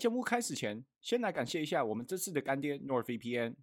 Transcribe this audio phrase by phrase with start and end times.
[0.00, 3.56] 节目开始前，先来感谢一下我们这次的干爹 NordVPN。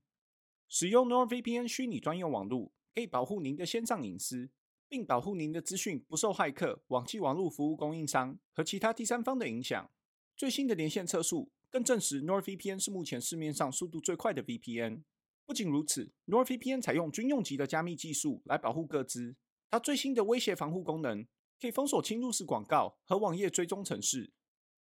[0.67, 4.51] 使用 NordVPN 虚拟专用网络，可以保护您的线上隐私，
[4.87, 9.89] 并保护您的资讯不受骇客、网际网络服务供应商和其他第三方的影响。
[10.35, 15.01] 最新的连线测速更证实 NordVPN 是目前市面上速度最快的 VPN。
[15.43, 19.35] 不仅如此，NordVPN 采用军用级的加密技术来保护各自。
[19.71, 21.25] 它最新的威胁防护功能
[21.59, 24.31] 可以封锁侵入式广告和网页追踪程式。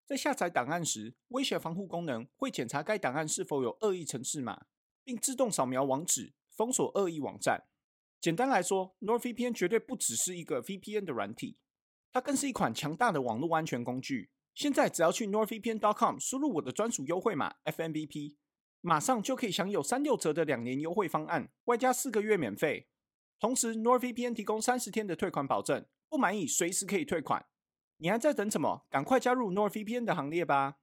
[0.06, 4.66] 在下载档案时，威胁防护功能会检查该档案是否有恶意程式码，
[5.02, 7.64] 并自动扫描网址封锁恶意网站。
[8.20, 11.56] 简单来说，NordVPN 绝对不只是一个 VPN 的软体，
[12.12, 14.30] 它更是一款强大的网络安全工具。
[14.54, 18.36] 现在只要去 NordVPN.com 输入我的专属优惠码 FMVP，
[18.82, 22.88] 马上就可以享有三六折的两年优惠方案，外加四个月免费。
[23.40, 27.46] 同时，NordVPN 提供三十天的退款保证，不满意随时可以退款。
[27.98, 28.82] 你还在等什么？
[28.90, 30.76] 赶快加入 NordVPN 的行列吧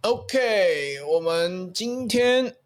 [0.00, 2.56] ！OK，我们今天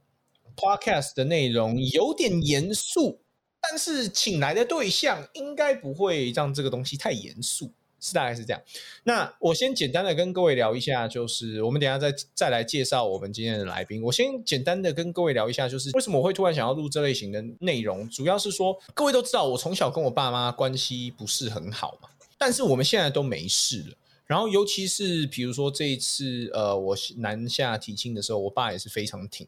[0.56, 3.20] Podcast 的内容有点严肃，
[3.60, 7.72] 但是请来的对象应该不会让这个东西太严肃。
[7.98, 8.62] 是大概是这样。
[9.04, 14.02] 那我先简单的跟各位聊一下，就是我们等下再再来介绍我们今天的来宾。
[14.02, 22.08] 我先简单的跟各位聊一下，就是为什么我会突然想要录这类型的内容，主要是说各位都知道，我从小跟我爸妈关系不是很好嘛，
[22.38, 23.96] 但是我们现在都没事了。
[24.26, 29.46] 然后尤其是比如说这一次，呃，我南下提亲的时候，我爸也是非常挺，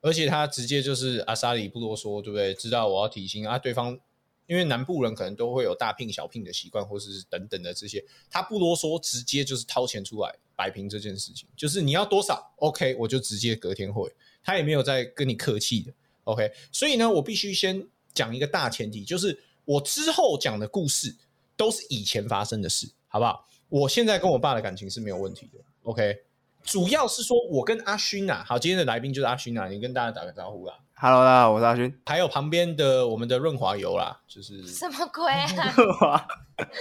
[0.00, 2.52] 而且他直接就是阿萨里不啰嗦，对不对？
[2.54, 3.98] 知道我要提亲啊，对方。
[4.46, 11.48] 因为南部人可能都会有大聘小聘的习惯，或是等等的这些，他不啰嗦，直接就是掏钱出来摆平这件事情。
[11.56, 15.90] 就是你要多少，OK，我就直接隔天会，他也没有在跟你客气的
[16.24, 16.52] ，OK。
[16.70, 21.16] 所以呢，我必须先讲一个大前提，就是我之后讲的故事
[21.56, 23.46] 都是以前发生的事，好不好？
[23.68, 26.16] 我现在跟我爸的感情是没有问题的，OK。
[26.62, 30.74] 主要是说我跟阿勋啊，好，今天的来宾就是阿勋呐，你跟大家打个招呼啦。
[30.94, 32.00] Hello，大家好，我是阿勋。
[32.06, 35.74] 还有旁边的我们的润滑油啦，就是什么鬼啊？
[35.76, 36.26] 润滑，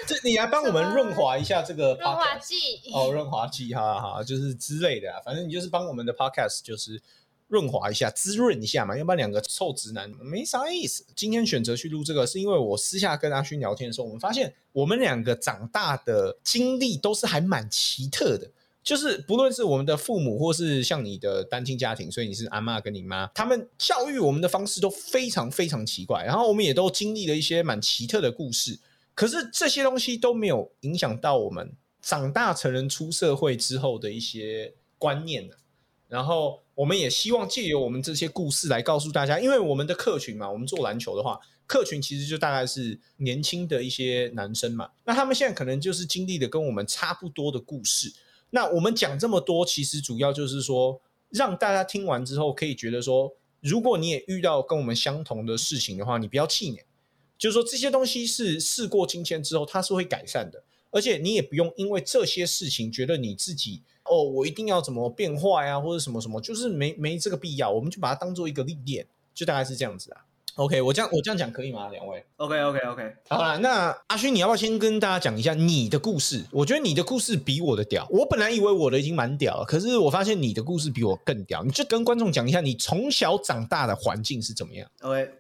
[0.08, 2.56] 这你来帮我们润滑一下这个润滑剂
[2.94, 7.02] 哦，润滑剂，哈哈，就是之类的啊，反正你就是帮我们的 Podcast 就是
[7.54, 11.06] 润滑一下、滋润一下嘛，要不然两个臭直男没啥意思。
[11.16, 18.50] 今天选择去录这个，是因为我私下跟阿勋聊天的时候，我们发现我们两个长大的经历都是还蛮奇特的。
[18.82, 26.26] 就是不论是我们的父母，或是像你的单亲家庭，所以你是阿妈跟你妈，他们教育我们的方式都非常非常奇怪。
[26.26, 28.78] 然后我们也都经历了一些蛮奇特的故事，
[29.14, 31.72] 可是这些东西都没有影响到我们
[32.02, 35.50] 长大成人出社会之后的一些观念
[36.10, 48.14] 然后我们也希望借由我们这些故事来告诉大家，因为我们的客群嘛，我们做篮球的话，客群其实就大概是年轻的一些男生嘛，那他们现在可能就是经历的跟我们差不多的故事。
[48.50, 53.32] 那我们讲这么多，其实主要就是说，让大家听完之后可以觉得说，
[53.62, 56.86] 如果你也遇到跟我们相同的事情的话，你不要气馁，
[57.38, 70.22] 就是说这些东西是事过境迁之后，它是会改善的，而且你也不用因为这些事情觉得你自己哦，我一定要怎么变坏啊，或者什么什么，就是没没这个必要，我们就把它当做一个历练，就大概是这样子啊。
[70.56, 71.90] OK，我这样我这样讲可以吗？
[71.90, 76.46] 两位？OK OK OK，好了，那阿勋，你要不要先跟大家讲一下你的故事？
[76.52, 78.08] 我觉得你的故事比我的屌。
[78.12, 81.64] 我本来以为我的已经蛮屌了，可是我发现你的故事比我更屌。
[81.64, 85.32] 你就跟观众讲一下你从小长大的环境是怎么样？OK，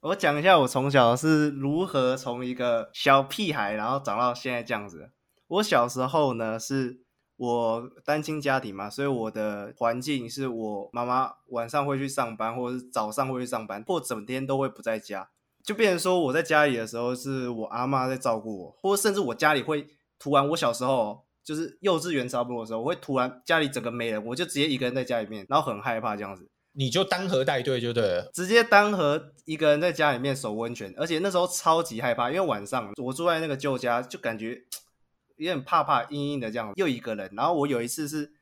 [0.00, 5.10] 我讲一下我从小是如何从一个小屁孩，然后长到现在这样子。
[5.48, 7.03] 我小时候呢是。
[7.36, 15.28] 我单亲家庭嘛，所以我的环境是我妈妈晚上会去上班，或者是早上会去上班，或整天都会不在家，
[15.64, 19.84] 就变成说我在家里的时候是我阿妈在照顾我，或者甚至我家里会
[20.16, 34.62] 突然，我小时候就是幼稚园差不多的时候，我会突然家里整个没人，我就直接一个人在家里面，然后很害怕这样子，你就单核带队就对了，直接单核一个人在家里面守温泉，而且那时候超级害怕，因为晚上我住在那个旧家，就感觉。
[35.36, 37.30] 有点怕怕阴阴的这样，又一个人。
[37.34, 38.32] 然后我有一次是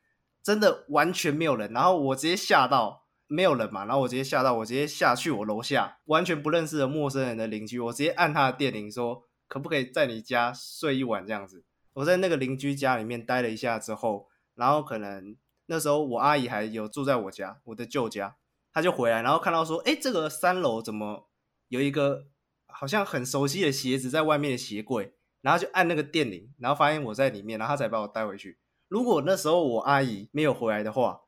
[0.42, 11.64] 真的完全没有人，然后我直接吓到没有人嘛，然后我直接吓到，我直接下去我楼下完全不认识的陌生人的邻居，我直接按他的电铃说可不可以在你家睡一晚这样子。
[11.94, 15.36] 我在那个邻居家里面待了一下之后，然后可能
[15.66, 18.36] 那时候我阿姨还有住在我家，我的旧家，
[18.72, 21.28] 他就回来，然后看到说，哎，这个三楼怎么
[21.68, 22.26] 有一个
[22.66, 25.14] 好像很熟悉的鞋子在外面的鞋柜。
[25.42, 28.58] 然后就按那个电铃，然后发现我在里面，然后他才把我带回去。
[28.88, 31.20] 如果那时候我阿姨没有回来的话，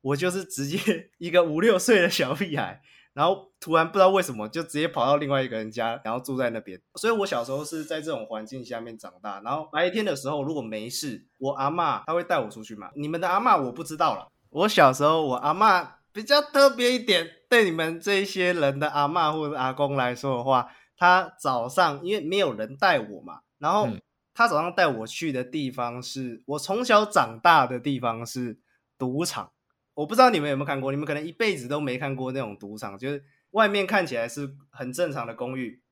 [0.00, 2.82] 我就是直接 一个五六岁的小屁孩，
[3.14, 6.80] 然后突然不知道为什么就直接跑到另外一个人家，然后住在那边。
[6.96, 9.40] 所以我小时候是在这种环境下面长大。
[9.44, 12.90] 然后白天的时候如果没事，我阿妈她会带我出去嘛。
[12.96, 14.26] 你们的阿嬷我不知道了。
[14.50, 24.02] 我小时候我阿嬷比较特别一点，对你们这一些人的阿嬷或者阿公来说的话，他早上因为没有人带我嘛，然后嗯
[24.34, 28.58] 他早上带我去的地方是我从小长大的地方是
[28.98, 29.52] 赌场。
[29.94, 35.82] 我不知道你们有没有看过，你们可能一辈子都没看过那种赌场，就是外面看起来是很正常的公寓，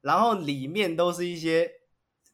[0.00, 1.70] 然后里面都是一些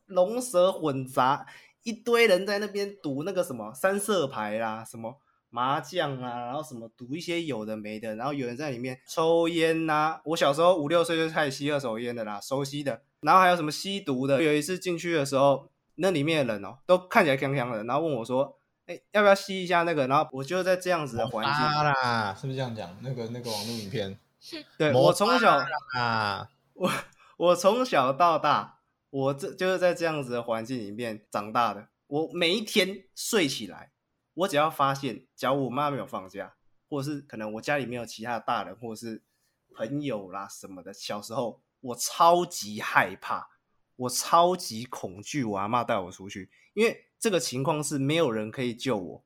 [0.07, 1.47] 龙蛇混杂，
[1.83, 5.21] 一堆人在那边赌那个什么三色牌啦，什么
[5.51, 13.03] 麻将啊，然后什么赌一些有的没的，然后有人在里面抽烟呐、我小时候五六岁就开始吸二手烟的啦，熟悉的。
[13.21, 22.97] 然后还有什么吸毒的，有一次进去的时候，那里面的人哦，都看起来康康的，然后问我说：“哎，要不要吸一下那个？”然后我就在这样子的环境，啊啦，是不是这样讲？
[23.03, 24.19] 那个那个网络影片
[24.79, 25.63] 对我从小
[25.95, 26.91] 啊，我
[27.37, 28.79] 我从小到大，
[29.11, 31.89] 我这就是在这样子的环境里面长大的。
[32.07, 33.93] 我每一天睡起来，
[34.35, 36.55] 我只要发现，假如我妈没有放假，
[36.89, 39.23] 或者是可能我家里没有其他的大人，或者是
[39.75, 43.49] 朋友啦什么的，小时候我超级害怕，
[43.97, 49.25] 我超级恐惧我阿妈带我出去，因为这个情况是没有人可以救我，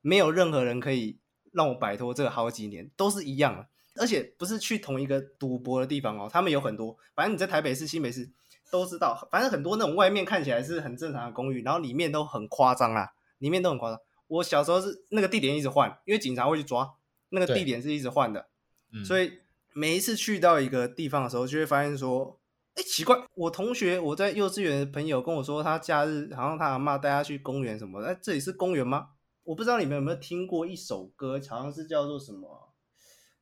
[0.00, 1.18] 没有任何人可以
[1.52, 3.68] 让我摆脱这个好几年，都是一样的。
[3.96, 8.30] 而且不是去同一个赌博的地方哦，他们有很多，反正你在台北市、新北市
[8.70, 13.08] 都知道，反正很多那种外面看起来是很正常的公寓，然后里面都很夸张啊，
[13.38, 14.00] 里面都很夸张。
[14.28, 16.94] 我小时候是那个地点一直换，因为警察会去抓，
[17.30, 18.48] 那个地点是一直换的，
[18.92, 19.40] 嗯所以
[19.72, 22.40] 每一次去到一个地方的时候，就会发现说，
[22.74, 29.10] 哎，奇怪，我同学我在幼稚园的朋友跟我说，他假日好像他阿妈带他去公园什么的，哎，这里是公园吗？
[29.44, 32.72] 我不知道你们有没有听过一首歌，好像是叫做什么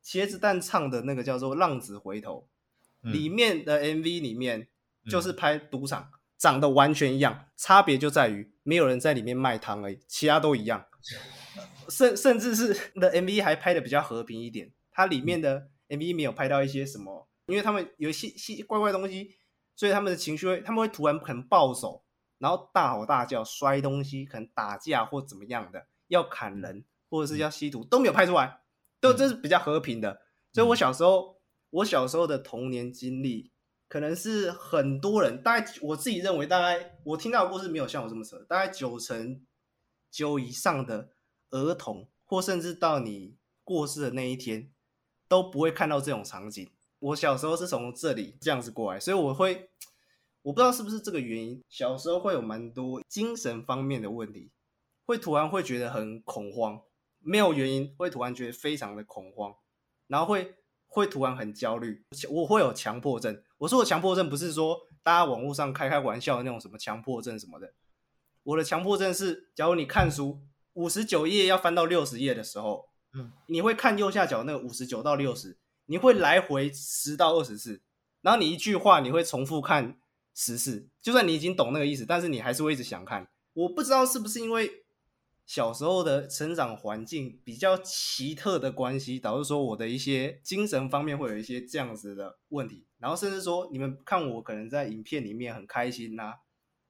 [0.03, 2.47] 茄子蛋唱的那个叫做《浪子回头》，
[3.07, 4.61] 嗯里面的 MV 里面
[5.05, 10.85] 嗯就是拍赌场，长得完全一样，差别就在于没有人在里面卖汤而已，其他都一样。
[11.89, 12.67] 甚甚至是
[12.99, 19.35] 的 MV 还拍的比较和平一点，它里面的 MV 没有拍到一些什么，因为他们有一些些怪怪的东西，
[19.75, 22.03] 所以他们的情绪会，他们会突然可能暴走，
[22.37, 28.61] 然后大吼大叫、摔东西，可能打架或怎么样的，要砍人或者是要吸毒都没有拍出来，
[29.01, 30.21] 都这是比较和平的。
[30.53, 33.51] 所以我小时候，我小时候的童年经历，
[33.87, 39.45] 可能是很多人，大概我自己认为，大概我听到的故事没有像我这么扯，大概九成
[40.11, 41.09] 九以上的
[41.51, 44.71] 儿童，或甚至到你过世的那一天，
[45.29, 46.69] 都不会看到这种场景。
[46.99, 49.69] 我小时候是从这里这样子过来，所以我会，
[50.41, 54.51] 我不知道是不是这个原因，小时候会有蛮多精神方面的问题，
[55.05, 56.81] 会突然会觉得很恐慌，
[57.19, 59.55] 没有原因会突然觉得非常的恐慌，
[60.07, 60.55] 然后会
[60.87, 63.41] 会突然很焦虑，我会有强迫症。
[63.59, 67.73] 我说的强迫症不是说大家网络上开开玩笑的那种什么强迫症什么的，
[68.43, 70.41] 我的强迫症是，假如你看书
[70.73, 77.81] 五十九页要翻到六十页的时候，嗯，你会看右下角那个五十九到六十，你会来回十到二十次，
[78.21, 79.99] 然后你一句话你会重复看
[80.35, 83.27] 十次，就算你已经懂那个意思，但是你还是会一直想看。
[83.53, 84.83] 我不知道是不是因为
[85.45, 96.35] 小时候的成长环境比较奇特的关系，导致说我的一些精神方面会有一些这样子的问题，然后甚至说你们看我可能在影片里面很开心呐、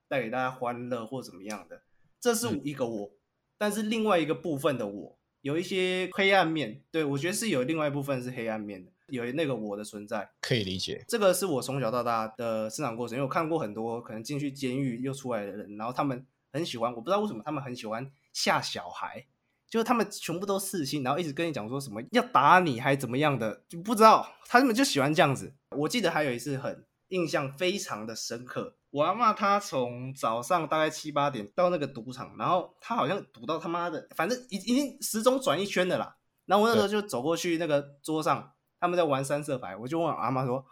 [0.10, 1.84] 带给大家欢乐或怎么样的，
[2.20, 3.12] 这是一个我，
[3.58, 11.04] 但是另外一个部分的我有一些黑暗面，对我觉得是有另外一部分是黑暗面的，有那个我的存在，可以理解。
[11.08, 19.26] 这个是我从小到大的生长过程，因为我看过很多可能进去监狱又出来的人，然后他们很喜欢，我不知道为什么他们很喜欢吓小孩，
[19.70, 25.54] 就是他们全部都刺青，然后一直跟你讲说什么要打你还怎么样的，就不知道他们就喜欢这样子。
[25.78, 36.18] 我记得还有一次很印象非常的深刻，我阿嬷她从早上大概七八点到那个赌场，然后她好像赌到他妈的，反正已已经时钟转一圈的啦。
[36.46, 40.66] 然后我那时候就走过去那个桌上，他们在玩三色牌，我就问我阿妈说：“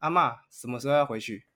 [0.00, 1.46] 阿妈什么时候要回去？”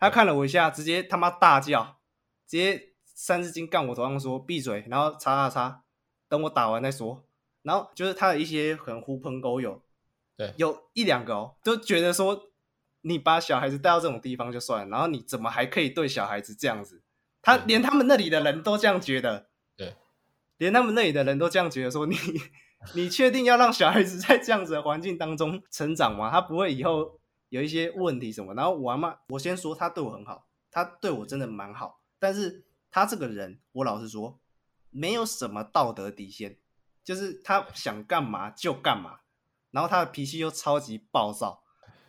[0.00, 1.98] 她看了我一下，直接他妈大叫，
[2.46, 5.82] 直接三字经干我头上说闭嘴，然后擦擦擦，
[6.26, 7.22] 等我打完再说。
[7.62, 9.82] 然后就是他的一些很狐朋狗友，
[10.38, 12.49] 对有一两个哦，都觉得说
[13.02, 17.02] 你把小孩子带到这种地方就算了，然后你怎么还可以对小孩子这样子？
[17.42, 19.96] 他连他们那里的人都这样觉得，对，
[20.58, 22.16] 连他们那里的人都这样觉得说你
[22.94, 26.30] 你确定要让小孩子在这样子的环境当中成长吗？
[26.30, 28.52] 他不会以后有一些问题什么？
[28.54, 34.38] 然后我阿妈，我先说他对我很好，他对我真的蛮好，但是他这个人，我老实说，
[34.90, 36.58] 没有什么道德底线，
[37.02, 39.20] 就是他想干嘛就干嘛，
[39.70, 41.62] 然后他的脾气又超级暴躁。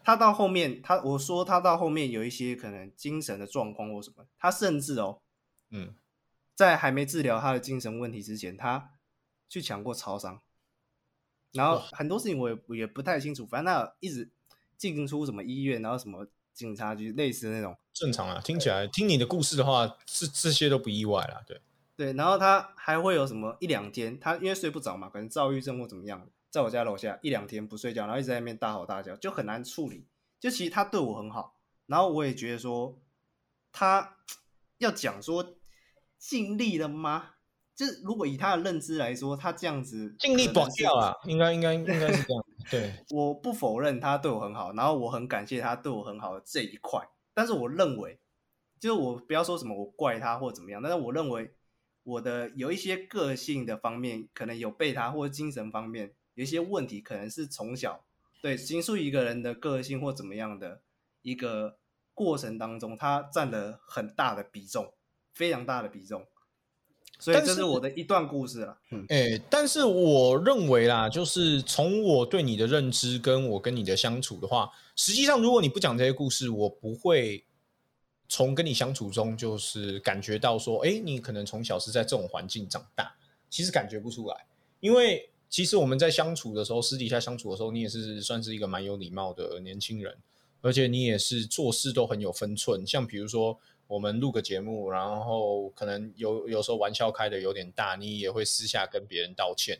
[0.04, 5.22] 他到后面，他我说他到后面有一些可能精神的状况或什么，他甚至哦，
[5.70, 5.96] 嗯，
[6.56, 8.92] 在还没治疗他的精神问题之前，他
[9.48, 10.42] 去抢过超商，
[11.52, 14.30] 然后很多事情我也也不太清楚，反正他一直
[14.78, 17.78] 进出什么医院，然后什么警察局类似的那种。
[17.94, 21.44] 正常啊，听起来听你的故事的话，这这些都不意外啦。
[21.46, 21.62] 对
[21.96, 30.06] 对，然后他还会有什么一两天，他因为睡不着嘛，可能躁郁症或怎么样，在我家楼下一两天不睡觉，然后一直在那边大吼大叫，就很难处理。
[30.40, 31.56] 就其实他对我很好，
[31.88, 33.00] 然后我也觉得说
[33.72, 34.18] 他
[34.78, 35.56] 要讲说
[36.18, 37.36] 尽力了吗？
[37.74, 42.46] 就是如果以他的认知来说，他这样子尽力可能是保掉啊，应该应该应该是这样。
[42.70, 47.02] 对， 我不否认他对我很好，然后我很感谢他对我很好的这一块。
[47.34, 48.20] 但是我认为，
[48.80, 51.56] 就是我不要说什么我怪他或怎么样，但是我认为
[52.04, 58.04] 我的有一些个性的方面，可能有被他或者精神方面有一些问题，可能是从小
[58.42, 60.82] 对形塑一个人的个性或怎么样的
[61.22, 61.78] 一个
[62.14, 64.94] 过程当中，他占了很大的比重，
[65.34, 66.26] 非常大的比重。
[67.20, 68.80] 所以这是我的一段故事了。
[68.90, 77.46] 嗯，哎、但是我认为啦，就是从我对你的认知跟我跟你的相处的话，实际上如果你不讲这些故事，我不会
[78.28, 83.16] 从跟你相处中就是感觉到说，哎、你可能从小是在这种环境长大，
[83.52, 84.48] 其实感觉不出来，
[84.80, 90.18] 因为其实我们在相处的时候，私底下相处的时候，你也是算是一个蛮有礼貌的年轻人，
[90.62, 93.60] 而且你也是做事都很有分寸，像比如说。
[93.88, 99.78] 我们录个节目，然后可能有有时候玩笑开的有点大，你也会私下跟别人道歉。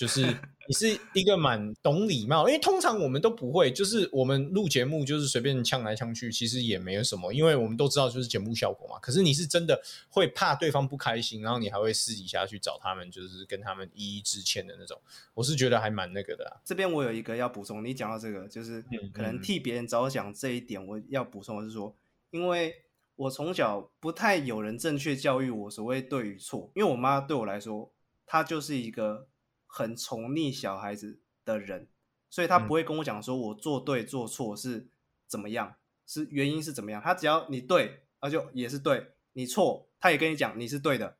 [0.00, 0.22] 就是
[0.66, 8.98] 你是一个蛮懂礼貌，因为通常我们都不会，就是我们录节目就是随便呛来呛去，其实也没有什么，因为我们都知道就是节目效果嘛。
[8.98, 9.78] 可是你是真的
[10.08, 14.98] 会怕对方不开心，然后你还会私底下去找他们，就是跟他们一一致歉的那种。
[15.34, 16.56] 我是觉得还蛮那个的、啊。
[16.64, 21.94] 这边我有一个要补充，你讲到这个，就是嗯可能嗯替别人着想这一点，我要补充的是说，
[22.30, 22.74] 因为
[23.16, 27.92] 我从小不太有人正确教育我所谓对与错，因为我妈对我来说，
[28.24, 29.28] 她就是一个
[29.72, 31.88] 很宠溺小孩子的人，
[32.28, 32.66] 所以她嗯。
[32.66, 34.88] 不会跟我讲说我做对做错是
[35.28, 41.18] 怎么样，是原因是怎么样，他只要你对，那就也是对；你错，他也跟你讲你是对的，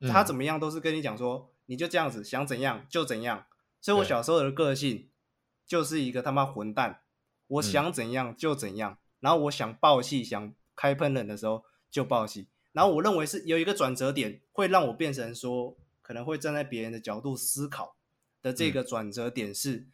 [0.00, 3.46] 他怎么么样都是跟你讲说你就这样子，想怎样就怎样。
[3.80, 5.10] 所以我小时候的个性
[5.64, 7.02] 就是一个他妈混蛋，
[7.46, 7.62] 我嗯。
[7.62, 15.76] 想怎样就怎样，然后我想爆气、想开喷人的时候就爆气，然后我认为是有一个转折点会让我变成说，
[16.12, 17.96] 可能会站在别人的角度思考
[18.42, 19.86] 的这嗯个转折点是，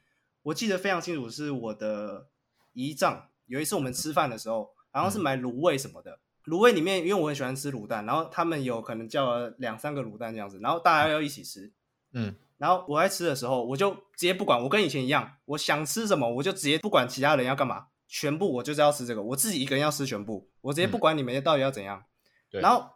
[0.42, 2.26] 我记得非常清楚，是我的
[2.72, 6.18] 姨丈有一次我们吃饭的时候，好像是嗯买卤味什么的。
[6.46, 11.72] 卤味里面，因为我很喜欢吃卤蛋，然后他们有可能叫了两三个卤蛋这样子，然后大家要一起吃。
[12.10, 22.02] 嗯然后我在吃的时候，我就直接不管，我跟以前一样，我想吃什么，我就直接不管其他人要干嘛，全部我就是要吃这个，我自己一个人要吃全部，我直接不管你们到底要怎样。
[22.50, 22.90] 对然后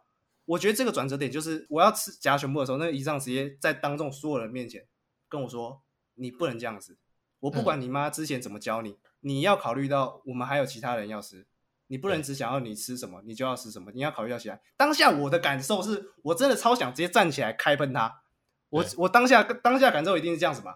[0.45, 4.85] 我觉得这个转折点就是我要吃夹全部的时候，那个姨丈直接在当众所有人面前
[5.29, 5.81] 跟我说
[6.15, 6.97] ：“你不能这样子，
[7.39, 11.47] 我不管你妈之前怎么教你，你要考虑到我们还有其他人要吃。”
[11.87, 14.57] 你不能只想要你吃什么，你就要吃什么，你要考虑到其他。
[14.75, 18.23] 当下我的感受是我真的超想直接站起来开喷他。
[18.69, 20.75] 我我当下当下感受一定是这样子嘛，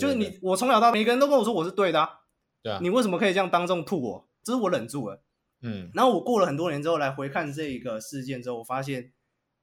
[0.00, 2.20] 就是你我从小到大每个人都跟我说我是对的、啊，
[2.62, 4.28] 对啊，你为什么可以这样当众吐我？
[4.42, 5.22] 这是我忍住了。
[5.64, 9.12] 嗯然后我过了很多年之后来回看这一个事件之后，我发现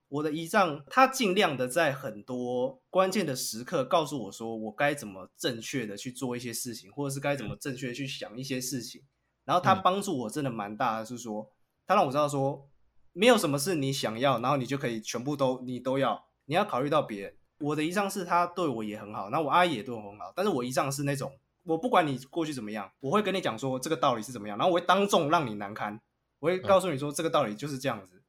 [0.09, 9.03] 我的姨丈他尽量的在很多关键的时刻告诉我说我该怎么正确的去做一些事情，或者是该怎么正确的去想一些事情。
[9.45, 11.49] 然后他嗯帮助我真的蛮大的，是说
[11.87, 12.67] 他让我知道说
[13.13, 17.35] 没有什么是你想要，然后你就可以全部都你都要，你要考虑到别人。
[17.59, 21.31] 我的姨丈是他对我也很好，那我阿姨也对我很好，但是我姨丈是那种
[21.63, 25.99] 我不管你过去怎么样，我会跟你讲说这个道理是怎么样，然后我会当众让你难堪，
[26.39, 28.21] 我会告诉你说这个道理就是这样子。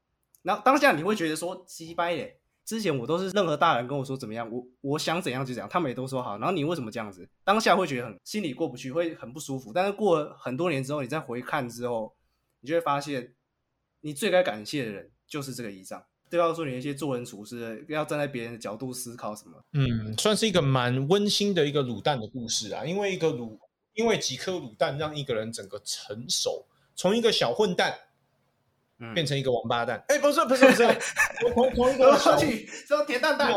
[0.42, 7.28] 然后当下你会觉得说鸡掰嘞，之前我都是任何大人跟我说怎么样，我我想怎样就怎样，他们也都说好，然后你为什么这样子？
[7.44, 9.72] 当下会觉得很心里过不去，会很不舒服。
[9.72, 12.14] 但是过了很多年之后，你再回看之后，
[12.60, 13.34] 你就会发现，
[14.00, 16.04] 你最该感谢的人就是这个姨丈。
[16.32, 19.62] 对告诉你一些做人处事的，要站在别人的角度思考什么。
[19.74, 22.86] 嗯，算是一个蛮温馨的一个卤蛋的故事啊。
[22.86, 23.58] 因为一个卤，
[23.92, 26.64] 因为几颗卤蛋让一个人整个成熟，
[26.96, 27.94] 从一个小混蛋
[28.98, 30.02] 嗯变成一个王八蛋。
[30.08, 30.86] 哎、不是不是不是，
[31.38, 33.52] 从从从一个小去，这种铁蛋蛋。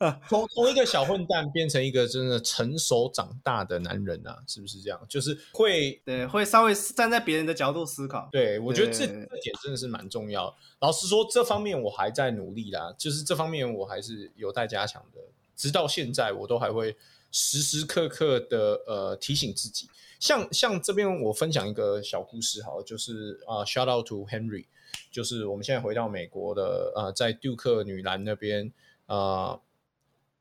[0.28, 5.00] 从从一个小混蛋变成一个真的成熟长大的男人啊，是不是这样？
[5.08, 8.28] 就是会对，会稍微站在别人的角度思考。
[8.30, 10.56] 对，我觉得这对这点真的是蛮重要。
[10.80, 15.20] 老实说，这方面我还在努力啦，就是这方面我还是有待加强的。
[15.56, 16.96] 直到现在，我都还会
[17.32, 19.88] 时时刻刻的呃提醒自己。
[20.20, 24.66] 像像这边我分享一个小故事，好了，就是啊、s h o u t out to Henry，
[25.10, 28.72] 就是我们现在回到美国的呃，在杜克女篮那边
[29.06, 29.60] 呃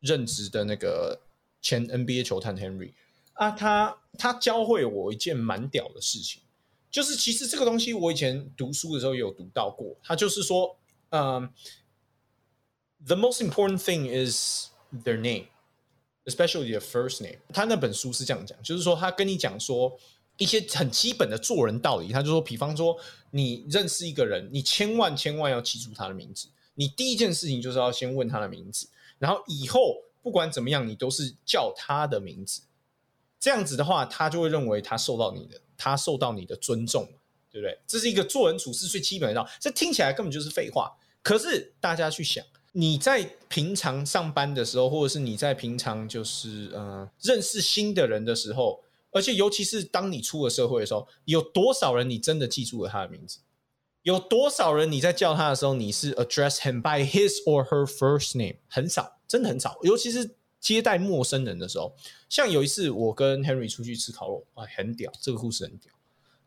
[0.07, 1.19] 任职的那个
[1.61, 2.93] 前 NBA 球探 Henry
[3.33, 6.41] 啊，他他教会我一件蛮屌的事情，
[6.89, 10.77] 就是其实这个东西我以前读书的时候也有读到过，他就是说，
[11.09, 11.49] 嗯、
[13.05, 14.69] t h e most important thing is
[15.03, 15.47] their name。
[16.27, 17.37] especially the first name。
[17.53, 19.97] 他那本书是这样讲，就是说他跟你讲说
[20.35, 22.11] 一些很基本的做人道理。
[22.11, 22.97] 他就说，比方说
[23.31, 26.49] 你认识一个人，你千万千万要记住他的名字。
[26.75, 32.61] 你第一件事情就是要先问他的名字，然后以后不管怎么样，你都是叫他的名字。
[33.39, 37.07] 这样子的话，他就会认为他受到你的，他受到你的尊重，
[37.51, 37.79] 对不对？
[37.85, 39.47] 这是一个做人处事最基本的道。
[39.59, 42.43] 这听起来根本就是废话，可是大家去想。
[42.73, 53.39] 你在平常上班的时候，或者是你在平常就是呃认识新的人的时候，而且尤其是当你出了社会的时候，有多少人你真的记住了他的名字？
[54.07, 58.55] 有多少人你在叫他的时候，你是 address him by his or her first name？
[58.69, 59.77] 很少，真的很少。
[59.81, 61.93] 尤其是接待陌生人的时候，
[62.29, 65.91] 像有一次我跟 Henry 出去吃烤肉，哎，很屌，这个故事很屌，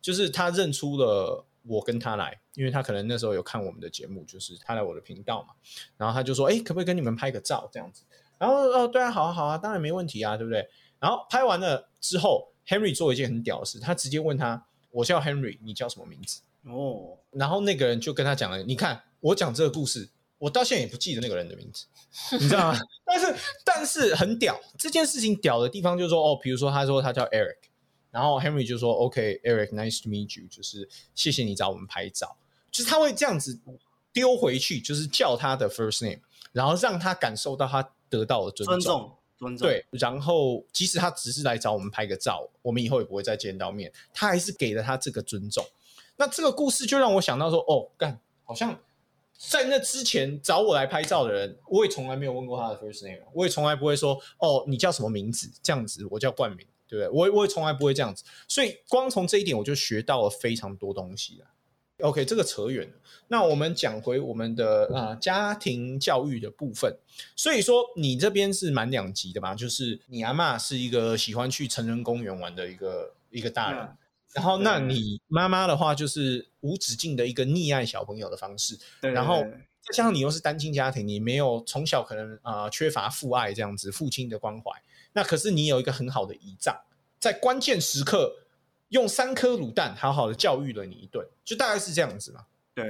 [0.00, 1.44] 就是他认出了。
[1.66, 5.50] 我跟他来，因为他可能那时候有看我们的节目，就是他来我的频道嘛，
[5.98, 8.02] 然后他就说：“哎，可不可以跟你们拍个照这样子？”
[8.40, 10.66] 然后哦，对啊，好啊，好啊，当然没问题啊，对不对？
[10.98, 20.08] 然后拍完了之后，Henry 做一件很屌的事，他直接问他：“我叫 Henry，你叫什么名字？”哦，然后那个人就跟他讲了：“你看，我讲这个故事，
[20.38, 21.86] 我到现在也不记得那个人的名字，
[22.38, 22.78] 你知道吗？
[23.04, 23.34] 但是
[23.64, 27.56] 但是很屌，这件事情屌的地方就是说，哦，比如说他说他叫 Eric。”
[28.10, 32.36] 然后 Henry 就说：“OK，Eric，nice to meet you，就是谢谢你找我们拍照。
[32.68, 33.56] 就是他会这样子
[34.12, 36.18] 丢回去，就是叫他的 first name，
[36.50, 39.68] 然后让他感受到他得到的尊尊重，尊重。
[39.68, 45.64] 对，然后即使他只是来找我们拍个照，我们以后也不会再见到面，他还是给了他这个尊重。
[46.20, 48.78] 那这个故事就让我想到说，哦，干，好像
[49.36, 55.50] 在那之前找我来拍照的人，我也从来没有问过他的 first name，我也从来不会说，哦，你叫什么名字？
[55.62, 57.08] 这样子，我叫冠名。”对不对？
[57.08, 61.46] 我我也从来不会这样子，所以光从这一点我就学到了非常多东西了。
[62.00, 62.94] OK，这个扯远了。
[63.28, 66.92] 那我们讲回我们的啊、家庭教育的部分。
[67.36, 73.88] 所以说你这边是蛮两级的嘛，就是你阿嬷是一个喜欢去成人公园玩的一个一个大人，
[74.32, 78.78] 然后那你妈妈的话就是无止境的一个溺爱小朋友的方式。
[79.00, 79.42] 对，然后
[79.82, 84.70] 再加上你又是单亲家庭，你没有从小可能啊、呃缺乏父爱这样子，父亲的关怀。
[85.12, 86.76] 那可是你有一个很好的遗仗，
[87.18, 88.32] 在关键时刻
[88.90, 92.44] 用三颗卤蛋好好的教育了你一顿，就大概是这样子嘛。
[92.74, 92.86] 对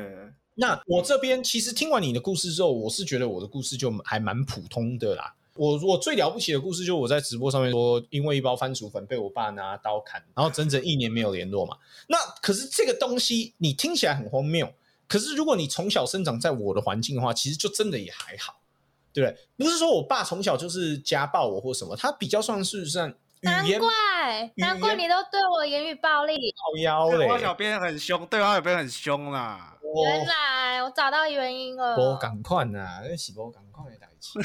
[0.56, 5.34] 那我这边其实听完你的故事之后，我是觉得我的故事就还蛮普通的啦。
[5.56, 11.76] 我我最了不起的故事就是我在直播上面说，因为一包番薯粉被我爸拿刀砍，然后整整一年没有联络嘛。
[12.08, 14.72] 那可是这个东西你听起来很荒谬，
[15.08, 18.60] 可是如果你从小生长在我的环境的话，其实就真的也还好，
[19.12, 19.36] 对不对？
[19.56, 26.34] 不是说我爸从小就是家暴我或什么，他比较算是算难怪，难怪你都对我言语暴力。
[26.34, 27.18] 靠腰嘞。
[27.18, 29.76] 对花小编很凶，对方小编很凶啦。
[30.04, 31.96] 原来我找到原因了。
[31.96, 34.38] 我赶快呐，那是不赶快的代志。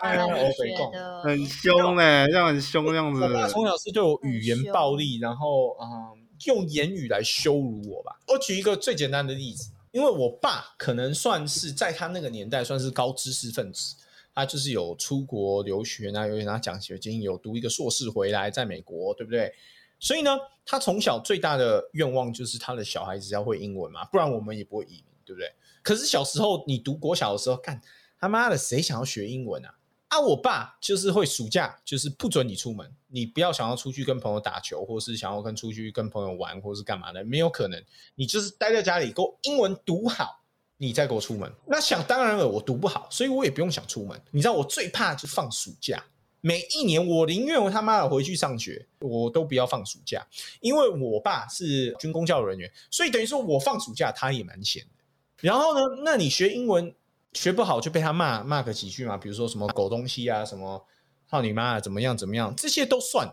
[0.00, 3.22] 看 来我你学北贡的很凶嘞，这样很凶这样子。
[3.22, 8.16] 我爸从小是对我语言暴力，然后嗯，用言语来羞辱我吧。
[8.28, 13.94] 我举一个最简单的例子，因为我爸可能算是在他那个年代算是高知识分子，
[14.34, 19.52] 他就是有出国留学啊，有拿奖学金，有读一个硕士回来，在美国，对不对？
[19.98, 25.48] 所以呢，他从小最大的愿望就是他的小孩子要会英文嘛，不然我们也不会移民，对不对？
[25.82, 27.80] 可是小时候你读国小的时候，干
[28.18, 29.74] 他妈的谁想要学英文啊？
[30.08, 37.82] 啊，我爸就是会暑假就是不准你出门，你不要想要出去跟朋友打球，或是想要跟出去跟朋友玩，或是干嘛的，没有可能。
[38.14, 40.41] 你就是待在家里，给我英文读好，
[40.82, 41.48] 你再给我出门。
[41.64, 44.20] 那想当然了，我读不好，所以我也不用想出门。
[44.32, 46.02] 你知道我最怕就放暑假，
[46.40, 50.26] 每一年我宁愿我他妈的回去上学，我都不要放暑假，
[50.60, 54.88] 因为我爸是军工教育人员，所以等于说我放暑假他也蛮闲的。
[55.36, 56.92] 然后呢，那你学英文
[57.32, 60.84] 学不好就被他骂骂个几句嘛，比如说什么狗东西啊，什么
[61.30, 63.32] 操你妈啊，怎么样怎么样，这些都算。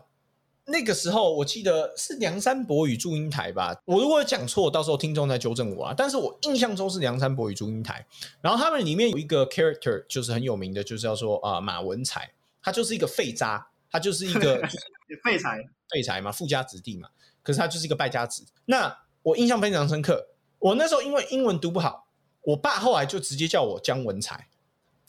[0.70, 5.94] 那个时候我记得是梁山伯与祝英台吧，我如果讲错，到时候听众再纠正我啊。
[5.96, 8.06] 但是我印象中是梁山伯与祝英台，
[8.40, 12.30] 然后他们里面有一个 character 就是很有名的，就是叫做啊、呃马文才，
[12.62, 14.56] 他就是一个废渣，他就是一个
[15.24, 15.58] 废柴，
[15.90, 17.08] 废柴嘛，富家子弟嘛，
[17.42, 18.46] 可是他就是一个败家子。
[18.66, 20.28] 那我印象非常深刻，
[20.58, 22.06] 我那时候因为英文读不好，
[22.42, 24.48] 我爸后来就直接叫我姜文才，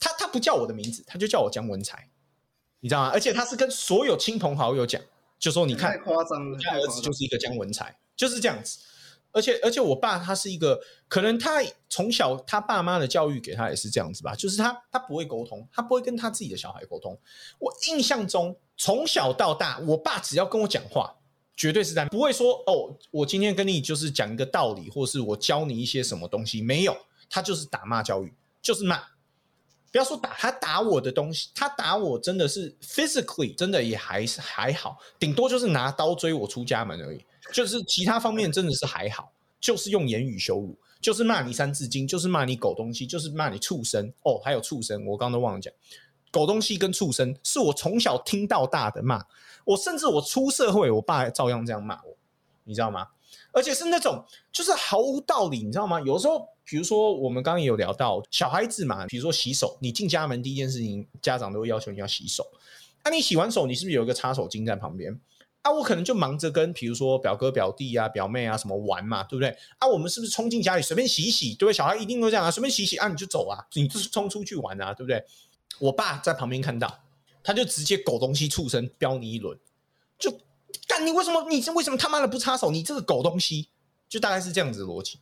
[0.00, 2.08] 他他不叫我的名字，他就叫我姜文才。
[2.80, 3.10] 你知道吗？
[3.12, 5.00] 而且他是跟所有亲朋好友讲，
[5.42, 8.78] 就说你看太夸张了，他儿子就是一个姜文才，就是这样子。
[9.32, 17.18] 而且而且我爸他是一个，可能他从小他爸妈的教育给他也是这样子吧，就是他他不会沟通，他不会跟他自己的小孩沟通。
[17.58, 21.12] 我印象中从小到大，我爸只要跟我讲话，
[21.56, 26.96] 绝对是在不会说哦，我今天跟你就是讲一个道理，或是我教你一些什么东西，没有，
[27.28, 29.02] 他就是打骂教育，就是骂。
[29.92, 37.24] 不要说打，他打我的东西，他打我真的是 physically 真的也还是还好，顶多就是拿刀追我出家门而已。
[37.52, 45.70] 就是其他方面真的是还好，就是用言语羞辱，就是骂你三字经，就是骂你狗东西，就是骂你畜生哦，还有畜生，我刚刚都忘了讲，
[46.30, 49.22] 狗东西跟畜生是我从小听到大的骂，
[49.64, 52.16] 我甚至我出社会，我爸照样这样骂我，
[52.64, 53.08] 你知道吗？
[53.52, 56.00] 而且是那种就是毫无道理，你知道吗？
[56.00, 62.44] 有时候，比如说我们刚刚也有聊到小孩子嘛，比如说洗手，你进家门第一件事情，家长都会要求你要洗手。
[63.04, 65.20] 那、你洗完手，你是不是有一个擦手巾在旁边？
[65.62, 69.48] 啊，我可能就忙着跟比如说表哥、表弟啊、表妹啊什么玩嘛，对不对？
[69.78, 71.72] 啊，我们是不是冲进家里随便洗一洗，对不对？
[71.72, 75.22] 小孩一定都这样啊，随便洗洗啊，你就走啊，你就是冲出去玩啊，对不对？
[75.78, 77.00] 我爸在旁边看到，
[77.42, 79.56] 他就直接狗东西畜生飙你一轮，
[80.18, 80.32] 就
[80.86, 82.70] 干你为什么你为什么他妈的不插手？
[82.70, 83.68] 你这个狗东西，
[84.08, 85.18] 就大概是这样子的逻辑。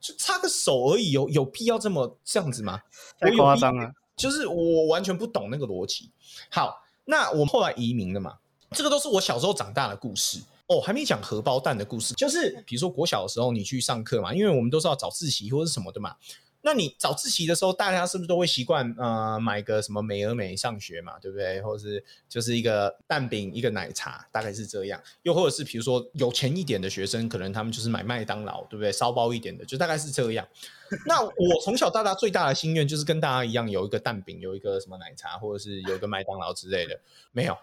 [0.00, 2.80] 就就擦个手而已，有有必要这么这样子吗？
[3.18, 3.90] 太夸张了。
[4.16, 6.10] 就是我完全不懂那个逻辑。
[6.50, 8.34] 好，那我们后来移民了嘛，
[8.72, 10.40] 这个都是我小时候长大的故事。
[10.66, 16.14] 哦，还没讲荷包蛋的故事，就是比如说国小的时候你去上课嘛，因为我们都是要早自习或者是什么的嘛。
[16.60, 21.62] 那你早自习的时候，大家是不是都会习惯呃买个什么美而美上学嘛，对不对？
[21.62, 25.00] 或者是就是一个蛋饼一个奶茶，大概是这样。
[25.22, 28.90] 又或者是比如说有钱一点的学生，可能他们就是买麦当劳，对不对？
[28.90, 30.46] 烧包一点的，就大概是这样。
[31.06, 36.98] 那我从小到大最大的心愿就是跟大家一样，有一个蛋饼，有一个什么奶茶，或者是有一个麦当劳之类的。
[37.30, 37.56] 没有，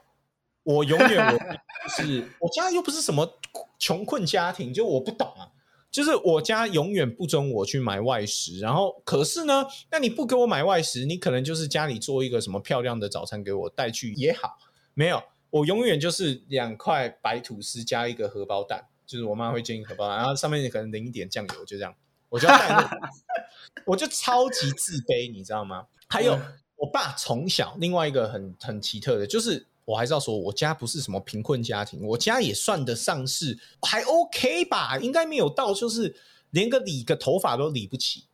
[0.64, 1.38] 我永远我
[1.98, 3.40] 就是我家又不是什么
[3.78, 5.52] 穷困家庭，就我不懂啊。
[5.96, 14.58] 就是我家永远不准我去买外食，然后可是呢，那你不给我买外食，你可能就是家里做一个什么漂亮的早餐给我带去也好，
[14.94, 21.96] 没有，我永远就是两块白吐司加一个荷包蛋，就是我妈会煎一个荷包蛋，然后上面可能淋一点酱油，就这样，
[22.28, 23.00] 我就要带那个，
[23.88, 25.86] 我就超级自卑，你知道吗？
[26.10, 26.38] 还有
[26.76, 36.16] 我爸从小另外一个很很奇特的，就是我还是要说，我家不是什么贫困家庭，我家也算得上是还 OK 吧，应该没有到就是
[36.50, 38.26] 连个理个头发都理不起。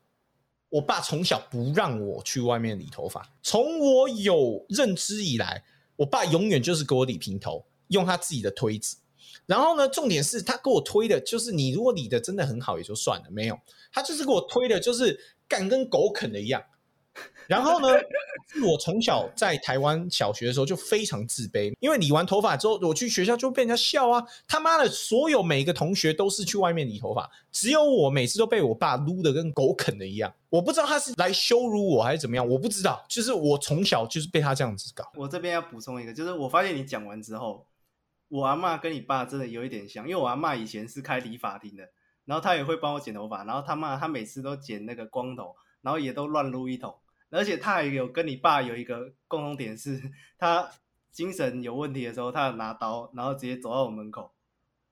[0.70, 5.62] 我爸从小不让我去外面理头发，从我有认知以来，
[5.98, 8.96] 我爸永远就是给我理平头，用他自己的推子。
[9.46, 13.60] 然后呢，重点是他给我推的，就是你如果理的真的很好也就算了，没有，
[13.92, 16.64] 他就是给我推的，就是干跟狗啃的一样。
[17.48, 17.88] 然后呢，
[18.66, 24.26] 我从小在台湾小学的时候就非常自卑，因为理完头发之后，我去学校就被人家笑啊！
[24.48, 30.34] 他妈的，所有每个同学都是去外面理头发，只有我每次都被我爸撸的跟狗啃的一样。
[30.50, 33.04] 我不知道他是来羞辱我还是怎么样，我不知道。
[33.08, 35.10] 就是我从小就是被他这样子搞。
[35.16, 37.66] 我这边要补充一个，就是我发现你讲完之后，
[38.28, 41.84] 我阿嬷跟你爸真的有一点像，因为我阿嬷以前是开理发厅的，
[42.26, 46.94] 然后她也会帮我剪头发，然后他妈她每次都剪那个光头，然后也都乱撸一通，
[47.32, 50.00] 而且他还有跟你爸有一个共同点是，
[50.38, 50.70] 他
[51.12, 54.32] 精神有问题的时候，他拿刀，然后直接走到我门口，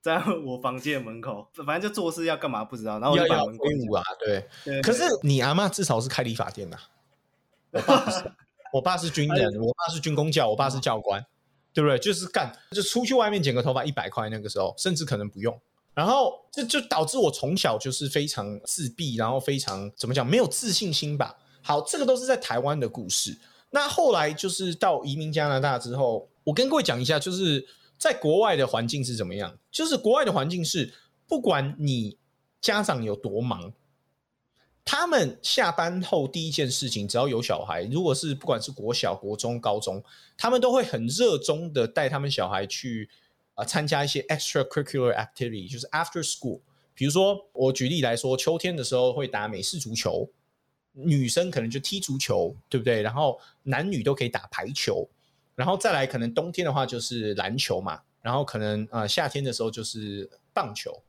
[0.02, 4.48] 在我房间门口，反正就做事要干嘛不知道，然后我就把门关武啊，对。
[4.66, 6.80] 对可是你阿妈至少是开理发店的、
[7.72, 8.32] 我爸不是，
[8.74, 11.26] 我爸是军人，我爸是军工教，我爸是教官，
[11.74, 12.00] 对不对？
[12.00, 15.60] 就是干，就出去外面剪个头发一百块，那个时候甚至可能不用。
[15.94, 21.36] 然后这就导致我从小就是非常自闭，然后非常怎么讲，没有自信心吧。
[21.62, 23.38] 好，这个都是在台湾的故事。
[23.72, 27.68] 那后来就是到移民加拿大之后，我跟各位讲一下，就是
[27.98, 29.56] 在国外的环境是怎么样。
[29.72, 30.92] 就是国外的环境是，
[31.28, 32.18] 不管你
[32.60, 33.72] 家长有多忙，
[34.84, 40.04] 他们下班后第一件事情，只要有小孩，如果是不管是国小、国中、高中，
[40.36, 43.08] 他们都会很热衷的带他们小孩去
[43.54, 46.62] 啊、呃参加一些 extracurricular activity，就是 after school。
[46.96, 50.28] 比如说，我举例来说，秋天的时候会打美式足球，
[50.94, 53.02] 女生可能就踢足球，对不对？
[53.02, 55.08] 然后男女都可以打排球，
[55.56, 61.02] 然后再来可能冬天的话就是篮球嘛，然后可能呃夏天的时候就是棒球，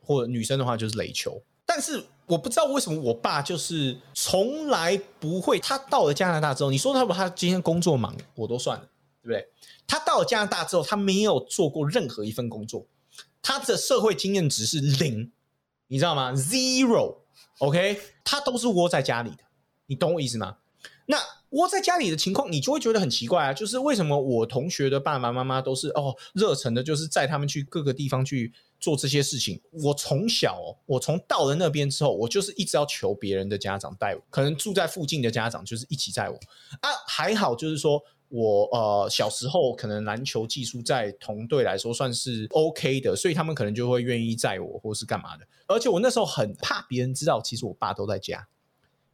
[0.00, 1.40] 或者女生的话就是垒球。
[1.64, 8.84] 但是我不知道为什么我爸就是从来不会，他到了加拿大之后，你说他不他今天工作忙我都算了，
[9.22, 9.46] 对不对？
[9.86, 12.86] 他到了加拿大之后，他没有做过任何一份工作，
[13.42, 15.30] 他的社会经验值是零，
[15.86, 17.16] 你知道吗？Zero。
[17.58, 19.38] OK，他都是窝在家里的，
[19.86, 20.56] 你懂我意思吗？
[21.06, 21.16] 那
[21.50, 29.60] 窝在家里的情况，你就会觉得很奇怪啊，就是为什么我同学的爸爸妈妈都是哦热忱的，就是载他们去各个地方去做这些事情。
[29.72, 36.36] 我从小、哦，我从到了那边之后，我就是一直要求别人的家长带我，可能住在附近的家长就是一起载我
[36.80, 36.90] 啊。
[37.06, 45.46] 还好就是说我呃小时候可能篮球技术在同队来说算是 OK 的，所以他们可能就会愿意载我或是干嘛的。
[45.66, 48.46] 而且我那时候很怕别人知道，其实我爸都在家。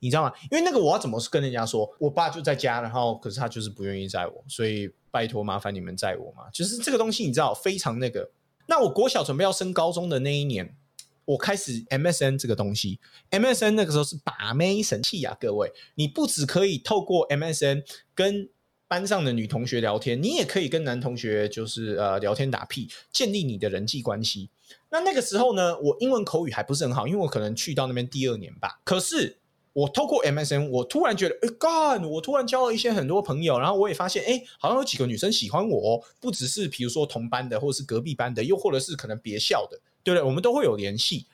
[0.01, 0.33] 你知道吗？
[0.51, 6.51] 因为那个我要怎么跟人家说，我爸就在家，然后可是他就是不愿意载我，所以拜托麻烦你们载我嘛。
[6.53, 8.31] 就是这个东西，你知道非常那个。
[8.67, 10.77] 那我国小准备要升高中的那一年，
[11.25, 13.01] 我开始 MSN 这个东西
[13.31, 17.83] ，MSN 那个时候是把妹神器啊，各位，你不只可以透过 MSN
[18.15, 18.51] 跟
[18.89, 24.51] 班上的女同学聊天，你也可以跟男同学就是呃聊天打屁，建立你的人际关系。
[24.91, 29.39] 那那个时候呢，我英文口语还不是很好，因为我可能去到那边第二年吧，可是。
[29.75, 40.23] 我透过 MSN，我突然觉得，哎，God，我突然交了一些很多朋友，然后我也发现，哎，好像有几个女生喜欢我，不只是比如说同班的，或者是隔壁班的，又或者是可能别校的，对不对？
[40.23, 41.27] 我们都会有联系。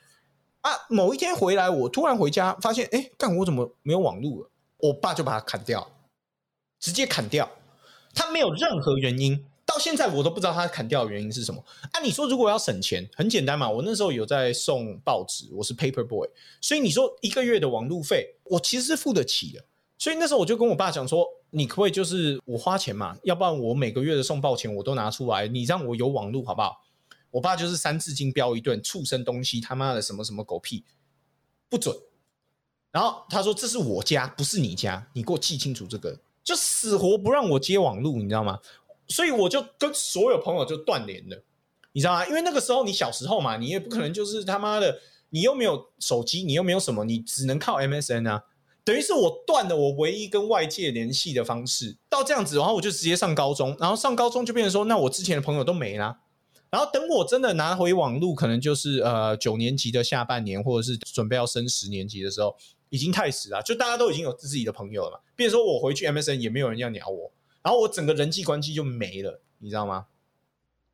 [0.62, 4.50] 啊，某一天回来，我突然回家发现，哎，干，我怎么没有网络了？
[4.78, 5.86] 我爸就把它砍掉，
[6.80, 7.48] 直接砍掉，
[8.12, 9.44] 他没有任何原因。
[9.64, 11.64] 到现在我都不知道他砍掉的原因是什么。
[11.92, 13.70] 按你说，如果要省钱，很简单嘛。
[13.70, 16.28] 我那时候有在送报纸，我是 paper boy，
[16.60, 19.64] 所以你说一个月的网路费，我其实是付得起的。
[19.96, 26.82] 所以那时候我就跟我爸讲说，你可不可以就是我花钱嘛，要不然我每个月的送报钱我都拿出来，你让我有网路好不好？
[27.30, 30.84] 我爸就是三字经飙一顿，畜生东西，他妈的什么什么狗屁，
[31.68, 31.96] 不准。
[32.90, 38.58] 然后他说这是我家，不是你家，你给我记清楚这个，就死活不让我接网路，你知道吗？
[39.08, 41.44] 所以我就跟所有朋友就断联了，
[41.92, 42.26] 你知道吗？
[42.26, 45.00] 因为那个时候你小时候嘛，你也不可能就是他妈的，
[45.30, 48.44] 你又没有手机，你又没有什么，你只能靠 MSN 啊。
[48.82, 51.96] 等于是我断了我唯一跟外界联系的方式。
[52.08, 56.20] 到这样子，然后我就直接上高中，然后上高中就变成说，那我之前的朋友都没啦。
[56.70, 62.56] 然后等我真的拿回网路，可能就是呃九年级的下半年，或者是准备要升十年级的时候，
[62.90, 65.18] 已经太迟了，就大家都已经有自己的朋友了嘛。
[65.34, 67.32] 变成说我回去 MSN 也没有人要鸟我。
[67.62, 70.06] 然后我整个人际关系就没了，你知道吗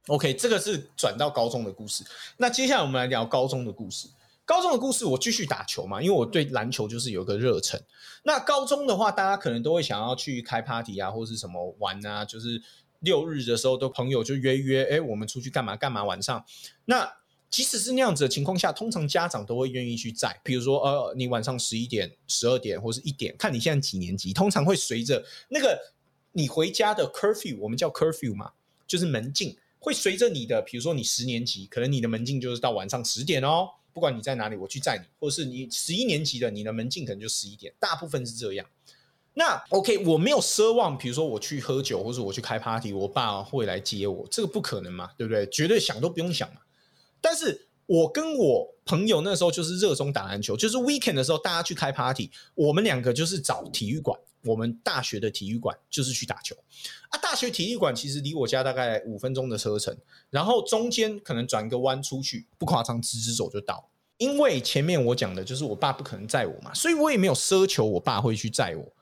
[0.08, 2.04] ？OK，这个是转到高中的故事。
[2.36, 4.08] 那接下来我们来聊高中的故事。
[4.44, 7.80] 高中的故事，我继续打球嘛，因为我对篮球就是有一个热忱。
[8.22, 12.62] 那高中的话，大家可能都会想要去开 party 啊，或者是什么玩啊，就是
[13.00, 16.04] 六日的时候，都朋友就约约，哎，我们出去干嘛干嘛？
[16.04, 16.44] 晚上，
[16.84, 17.12] 那
[17.50, 20.38] 即使是那样子的情况下，通常家长都会愿意去载。
[20.42, 25.78] 比如说，呃，你晚上十一点、十二点或是一点，看你现在几年级，通常会随着那个。
[26.38, 28.52] 你回家的 curfew，我们叫 curfew 嘛，
[28.86, 33.66] 就是门禁会随着你的，比如说你十年级，可能你的门禁就是到晚上十点哦。
[33.94, 38.66] 不管你在哪里，我去载你，或者是你十一年级的，你的门禁可能就十一点，大部分是这样。
[39.32, 45.46] 那 OK，我没有奢望，比如说我去喝酒，或者我去开 party，我爸会来接我，这个不可能嘛，对不对？
[45.46, 46.60] 绝对想都不用想嘛。
[47.20, 54.18] 但是我跟我朋友那时候就是热衷打篮球，就是 weekend 的时候大家去开 party，我们两个就是找体育馆。
[54.44, 56.54] 我们大学的体育馆就是去打球
[57.08, 57.18] 啊！
[57.18, 59.96] 大学体育馆其实离我家大概五分钟的车程，
[60.30, 63.90] 然后中间可能转个弯出去，不夸张，直直走就到。
[64.18, 68.92] 因为前面我讲的就是我爸不可能载我嘛，所以我也没有奢求我爸会去载我。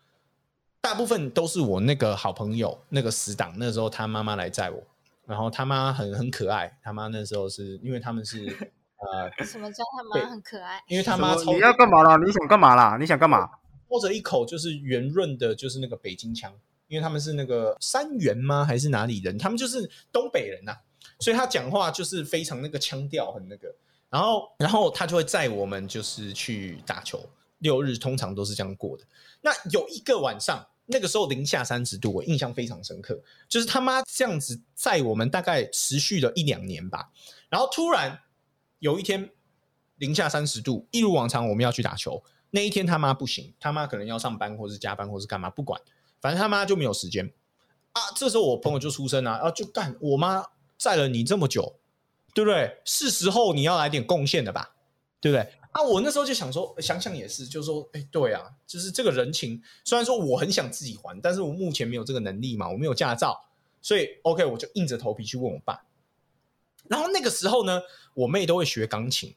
[0.81, 4.83] 大部分都是我那个好朋友那个死党，那时候他妈妈来载我，
[5.27, 8.45] 然后他妈很很可爱，他妈那时候是因为他们是
[8.97, 10.83] 呃，什么叫他妈很可爱？
[10.89, 12.17] 因为他妈你要干嘛啦？
[12.17, 12.97] 你想干嘛啦？
[12.99, 13.49] 你想干嘛？
[13.89, 16.53] 或者一口就是圆润的，就是那个北京腔，
[16.89, 18.65] 因为他们是那个三元吗？
[18.65, 19.37] 还是哪里人？
[19.39, 20.75] 他们就是东北人呐，
[21.21, 23.75] 所以他讲话就是非常那个腔调很那个。
[24.11, 27.21] 然后，然后他就会载我们就是去打球。
[27.59, 29.05] 六日通常都是这样过的。
[29.41, 33.19] 那有一个晚上，那个时候零下三十度，我印象非常深刻，
[33.49, 37.11] 就是他妈这样子载我们，大概持续了一两年吧。
[37.49, 38.21] 然后突然
[38.81, 39.31] 有一天
[39.97, 42.23] 零下三十度，一如往常我们要去打球。
[42.51, 45.81] 那一天他妈不行，他妈可能要上班，或是加班，或是干嘛，不管，
[46.21, 47.33] 反正他妈就没有时间
[47.93, 48.01] 啊。
[48.15, 50.45] 这时候我朋友就出声啊，啊，就干我妈
[50.77, 51.81] 载了你这么久，
[52.35, 52.81] 对不对？
[52.85, 54.77] 是时候你要来点贡献的吧，
[55.21, 55.53] 对不对？
[55.75, 63.45] 啊，我那时候就想说，想想也是，就是说，哎，对啊，就是这个人情，虽然说我很想自己还，但是我目前没有这个能力嘛，我没有驾照，
[63.83, 65.85] 所以 OK，我就硬着头皮去问我爸。
[66.89, 67.83] 然后那个时候呢，
[68.15, 69.35] 我妹都会学钢琴。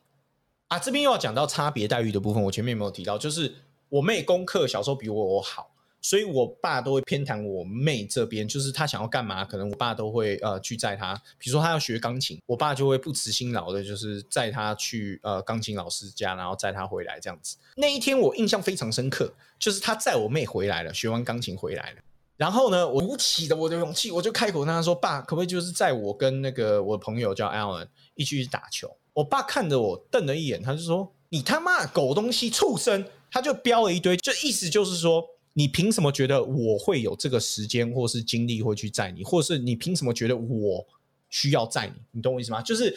[0.67, 3.17] 啊，这边又要讲到差别待遇的部分，我前面有没有提到？
[3.17, 3.55] 就是
[3.89, 5.71] 我妹功课小时候比我好，
[6.07, 11.13] 所以我爸都会偏袒我妹这边，就是他想要干嘛，可能我爸都会呃去载他。
[11.37, 17.57] 比如说他要学钢琴，我爸就会不辞辛劳的，就是载他去呃钢琴老师家，然后载他回来这样子。
[17.75, 21.97] 那一天我印象非常深刻，就是他载我妹回来了，学完钢琴回来了。
[22.37, 35.21] 然后呢，我鼓起的我的勇气，我就开口跟他说：“爸，可不可以就是载我跟那个我的朋友叫 Alan 一起去打球？”我爸看着我瞪了一眼，他就说：“你他妈狗东西，畜生！”他就飙了一堆，就意思就是说，
[35.57, 40.85] 你凭什么觉得我会有这个时间或是精力会去载你，或是你凭什么觉得我
[41.31, 41.99] 需要载你？
[42.11, 42.61] 你懂我意思吗？
[42.61, 42.95] 就是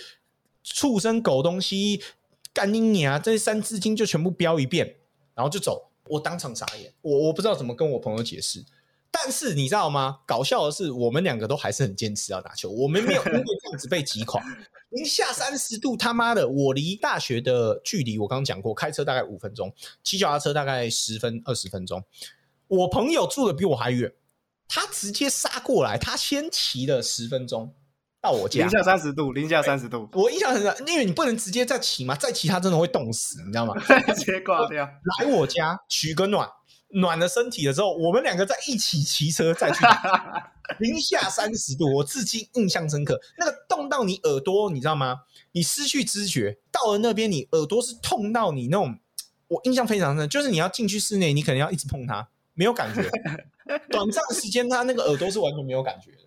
[0.62, 2.03] 畜生狗东西，
[2.53, 3.18] 干你娘！
[3.23, 4.96] 这三字经就全部飙一遍，
[5.35, 5.90] 然后就走。
[6.07, 8.62] 我当场傻眼，我我不知道怎么跟我朋友解释。
[9.11, 10.18] 但是你知道吗？
[10.27, 14.42] 搞笑的是，我们两个都还是很坚持要打球，我们没有因为这样子被击垮。
[14.90, 16.46] 零下三十度，他妈的！
[16.46, 22.05] 我离大学的距离，我刚刚讲过，开车大概五分钟，骑脚踏车大概十分二十分钟。
[22.71, 24.13] 我朋友住的比我还远，
[24.69, 27.75] 他直接杀过来，他先骑了十分钟
[28.21, 28.61] 到我家。
[28.61, 33.75] 零下三十度，零下三十度，我印象很深，因为你不能直接再骑嘛，再骑他真的会冻死，你知道吗？
[34.17, 34.89] 直接挂掉。
[35.19, 36.49] 来我家取个暖。
[36.93, 39.79] 暖了身体了之后，我们两个在一起骑车再去，
[40.81, 43.21] 零下三十度，我至今印象深刻。
[43.39, 45.21] 那个冻到你耳朵，你知道吗？
[45.53, 48.99] 你失去知觉，到了那边，你耳朵是痛到你那种，
[49.47, 52.29] 我印象非常深，就是你要进去室内，你可能要一直碰它，
[52.61, 53.03] 没有感觉。
[53.88, 56.18] 短暂时间，他那个耳朵是完全没有感觉的，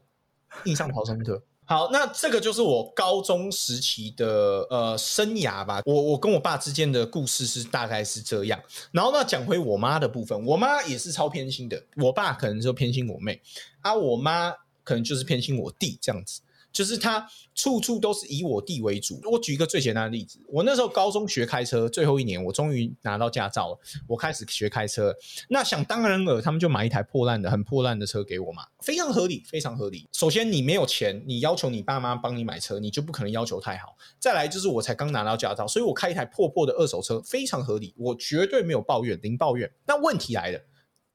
[0.63, 1.39] 印象好深刻。
[1.63, 5.84] 好，那这个就是我高中时期的呃生涯吧。
[5.86, 8.60] 我我跟我爸之间的故事是大概是这样。
[8.91, 11.80] 然后呢，讲回我妈的部分，我妈也是超偏心的。
[11.98, 13.39] 我爸可能就偏心我妹，
[13.82, 14.52] 啊，我妈
[14.84, 16.41] 可能就是偏心我弟这样子。
[16.74, 19.22] 就是他处处都是以我弟为主。
[19.32, 25.16] 我举一个最简单的例子，我那时候高中学开车，最后一年我终于拿到驾照了，我开始学开车。
[25.50, 30.10] 那想当然了，他们就买一台破烂的、很破烂的车给我嘛，非常合理，非常合理。
[30.12, 33.96] 首先你没有钱，你要求你爸妈帮你买车，你就不可能要求太好。
[34.18, 39.72] 再来就是我才刚拿到驾照，所以我开一台破破的二手车非常合理，我绝对没有抱怨，零抱怨。
[39.86, 40.60] 那问题来了，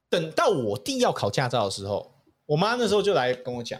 [0.09, 2.13] 等到我弟要考驾照的时候，
[2.45, 3.77] 我妈那时候就来跟我讲。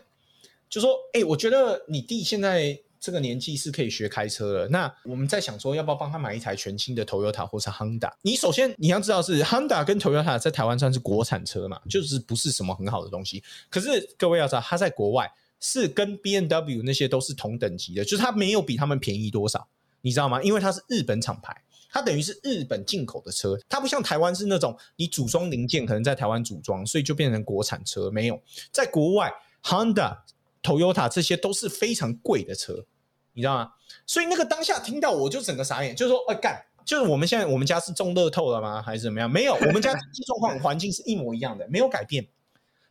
[0.69, 4.67] 就说，哎，我觉得你弟现在这个年纪是可以学开车了。
[4.67, 8.12] 那我们在想说，要不要帮他买一台全新的 Toyota 或是 Honda？
[8.21, 13.43] 你首先你要知道，是 Honda 跟 Toyota 在台湾算是国产车嘛，就是不是什么很好的东西。
[13.69, 19.67] 可是各位要知道，它在国外是跟 B N W 那些都是同等级的，就是它没有比他们便宜多少，
[20.01, 20.43] 你知道吗？
[20.43, 21.55] 因为它是日本厂牌，
[21.89, 28.12] 它等于是日本进口的车，它不像台湾是那种你组装零件可能在台湾组装，所以就变成国产车。
[28.12, 28.39] 没有，
[28.71, 30.17] 在国外 Honda。
[30.62, 32.86] Toyota 这些都是非常贵的车，
[33.34, 33.72] 你知道吗？
[34.06, 38.82] 所以那个当下听到我就整个傻眼，就是说，哎干，就是我们现在我们家是中乐透了吗？
[38.82, 39.30] 还是怎么样？
[39.30, 42.28] 没有，我们家经济状况环境是一模一样的，没有改变，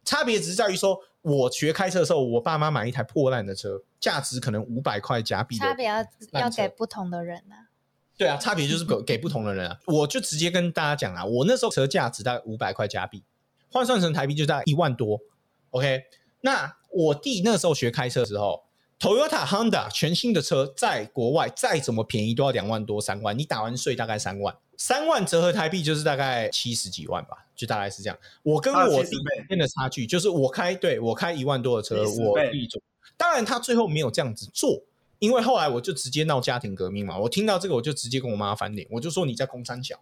[0.05, 7.69] 差别只是在于说，我学开车的时候，我爸妈买一台破烂的车，价值可能五百块加币，差别要要给不同的人啊。
[8.17, 9.79] 对啊，差别就是给 给不同的人啊。
[9.87, 13.23] 我就直接跟大家讲啊，我那时候车价值大概五百块加币，
[13.71, 15.21] 换算成台币就大概一万多。
[15.71, 16.03] OK，
[16.41, 16.78] 那。
[16.91, 18.65] 我弟那时候学开车的时候
[18.99, 28.19] ，Toyota Honda 全新的车，在国外再怎么便宜都要两万多三万，你打完税大概三万，三万折合台币就是大概七十几万吧，就大概是这样。
[28.43, 32.81] 我跟我弟之间的差距就是我开对我开一万多的车，我弟做。
[33.17, 34.83] 当然他最后没有这样子做，
[35.19, 37.19] 因为后来我就直接闹家庭革命嘛。
[37.19, 39.97] 我听到这个我就直接跟我妈翻脸，我就说你在公三角，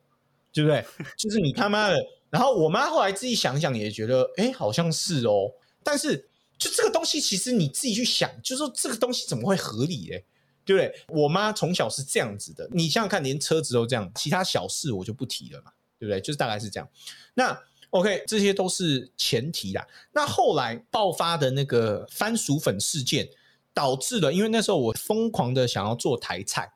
[0.53, 0.85] 对不对？
[1.19, 1.97] 就是你他妈的。
[2.31, 5.51] 然后我妈后来自己想想也觉得，哎，好像是哦，
[5.83, 6.29] 但是。
[6.59, 10.25] 就这个东西，其实你自己去想，就是说这个东西怎么会合理嘞？
[10.65, 11.05] 对不对？
[11.09, 16.21] 我妈从小是这样子的，你想想看，连车子都这样，其他小事我就不提了嘛，对不对？
[16.21, 16.89] 就是大概是这样。
[17.35, 17.57] 那
[17.91, 19.87] OK，这些都是前提啦。
[20.13, 23.29] 那后来爆发的那个番薯粉事件，
[23.73, 26.73] 导致了，因为那时候我疯狂的想要做台菜，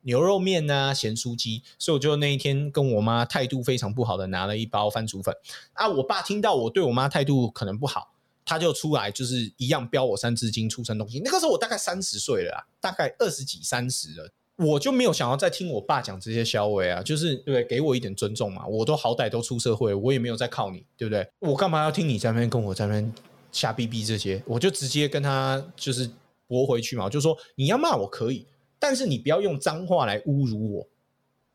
[0.00, 5.36] 牛肉面啊、咸酥鸡，所以我就那一天跟我妈态度非常不好的拿了一包番薯粉。
[5.74, 8.13] 啊，我爸听到我对我妈态度可能不好。
[8.44, 11.20] 他就出来，就是一样标我三字经出生东西。
[11.24, 18.66] 那个时候我大概三十岁了，大概二十几三十了，我就没有想要再听我爸讲这些消微啊，就是对给我一点尊重嘛。
[18.66, 21.26] 我都好歹都出社会，我也没有在靠你，对不对？
[21.38, 23.12] 我干嘛要听你在那边跟我在那边
[23.50, 24.42] 瞎逼逼这些？
[24.46, 26.10] 我就直接跟他就是
[26.46, 28.46] 驳回去嘛，就说你要骂我可以，
[28.78, 30.86] 但是你不要用脏话来侮辱我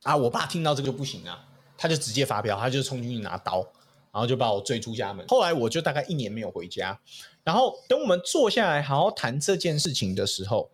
[0.03, 0.17] 啊！
[0.17, 1.45] 我爸听到这个就不行啊，
[1.77, 3.65] 他就直接发飙，他就冲进去拿刀。
[4.11, 5.25] 然后就把我追出家门。
[5.27, 6.99] 后来我就大概一年没有回家。
[7.43, 10.69] 然后等我们坐下来好好谈这件事情的时候，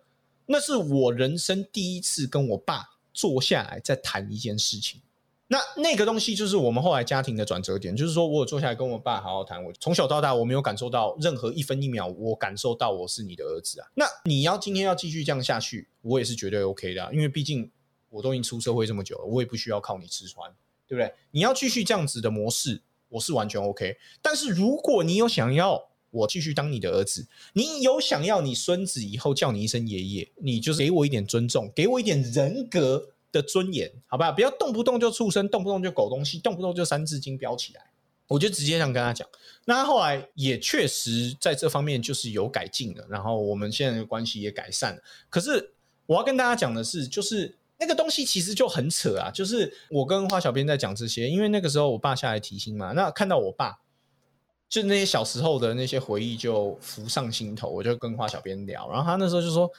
[0.46, 5.00] 那是我人生第一次跟我爸坐下来再谈一件事情。
[5.48, 9.62] 那那个东西就是我们后来家庭的转折点，就是说我有坐下来跟我爸好好谈。
[9.62, 13.86] 我从小到大我没有感受到任何一分一秒，我感受到我是你的儿子啊。
[13.94, 17.70] 那你要今天要继续这样下去，我也是绝对 OK 的、因为毕竟
[18.10, 20.52] 我都已经出社会这么久了，我也不需要靠你吃穿，
[20.84, 21.14] 对不对？
[21.30, 22.82] 你要继续这样子的模式，
[23.16, 23.96] 我是完全 OK。
[24.20, 34.30] 但是如果你有想要我继续当你的儿子，你有想要你孙子以后叫你一声爷爷，你就是给我一点尊重，给我一点人格的尊严，好吧？
[34.30, 37.82] 不要动不动就畜生，动不动就狗东西，动不动就三字经标起来。
[38.28, 39.28] 我就直接这样跟他讲。
[39.66, 45.02] 那他后来也确实在这方面就是有改进了，然后我们现在的关系也改善了。
[45.28, 45.72] 可是
[46.06, 49.30] 我要跟大家讲的是，就是那个东西其实就很扯啊。
[49.30, 53.80] 就是我跟花小编在讲这些，因为那个时候我爸下来提醒嘛，那看到我爸。
[54.68, 59.70] 就那些小时候的那些回忆就浮上心头，我就跟花小编聊，然后他那时候就说：“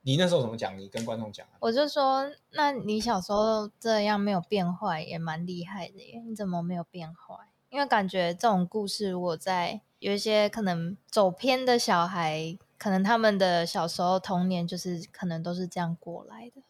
[0.00, 0.76] 你那时候怎么讲？
[0.78, 6.22] 你跟观众讲、”我就说，那你小时候这样没有变坏，也蛮厉害的耶。
[6.26, 7.34] 你怎么没有变坏？
[7.68, 16.62] 因为感觉这种故事，如果在有一些可能走偏的小孩，可能他们的小时候童年就是可能都是这样过来的。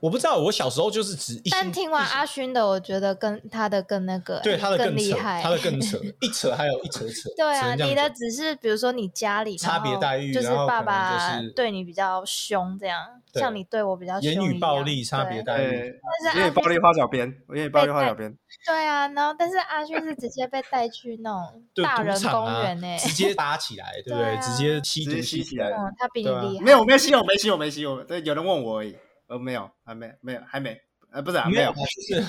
[0.00, 1.50] 我不知道，我小时候就是只一心。
[1.50, 7.28] 但听完阿勋的，我觉得跟他的更那个，对他的更厉害，他的更扯，一扯还有一扯扯。
[7.36, 13.04] 对啊，你的只是比如说你家里差别待遇就是爸爸对你比较凶，这样
[13.34, 15.70] 像你对我比较凶言语暴力、差别待遇。
[15.70, 18.36] 对，但是阿勋有点暴力花小编，言语暴力花小编。
[18.66, 25.76] 对啊，然后但是阿勋是直接被带去那种大人公园呢、直接搭起来，对直接吸毒直接吸起来来。
[25.76, 26.64] 嗯，他比你厉害。
[26.64, 28.96] 没有，我没吸，我没吸，我没吸，我对，有人问我而已，
[29.34, 30.80] 呃，没有，还没，没有，还没，
[31.10, 32.22] 呃，不是啊，没有啊，，就是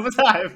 [0.00, 0.50] 不是 还没，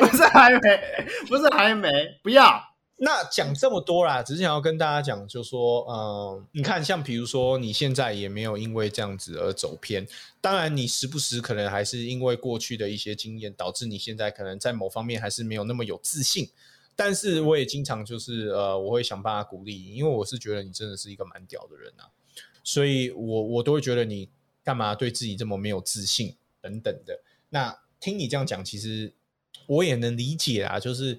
[0.00, 0.80] 不是还没，
[1.28, 1.90] 不是还没，
[2.22, 2.62] 不要。
[3.00, 10.06] 那讲这么多啦，只是想要跟大家讲，就说，嗯，你看，像比如说，你现在也没有因为这样子而走偏，
[10.40, 16.48] 当然，你时不时可能还是因为过去的一些经验，导致你现在可能在某方面还是没有那么有自信。
[16.94, 22.06] 但是我也经常就是呃，我会想办法鼓励你，因为我是觉得你真的是一个蛮屌的人啊，
[22.64, 24.28] 所以我我都会觉得你
[24.68, 27.18] 干嘛对自己这么没有自信等等的。
[27.48, 29.10] 那听你这样讲，其实
[29.66, 31.18] 我也能理解啊，就是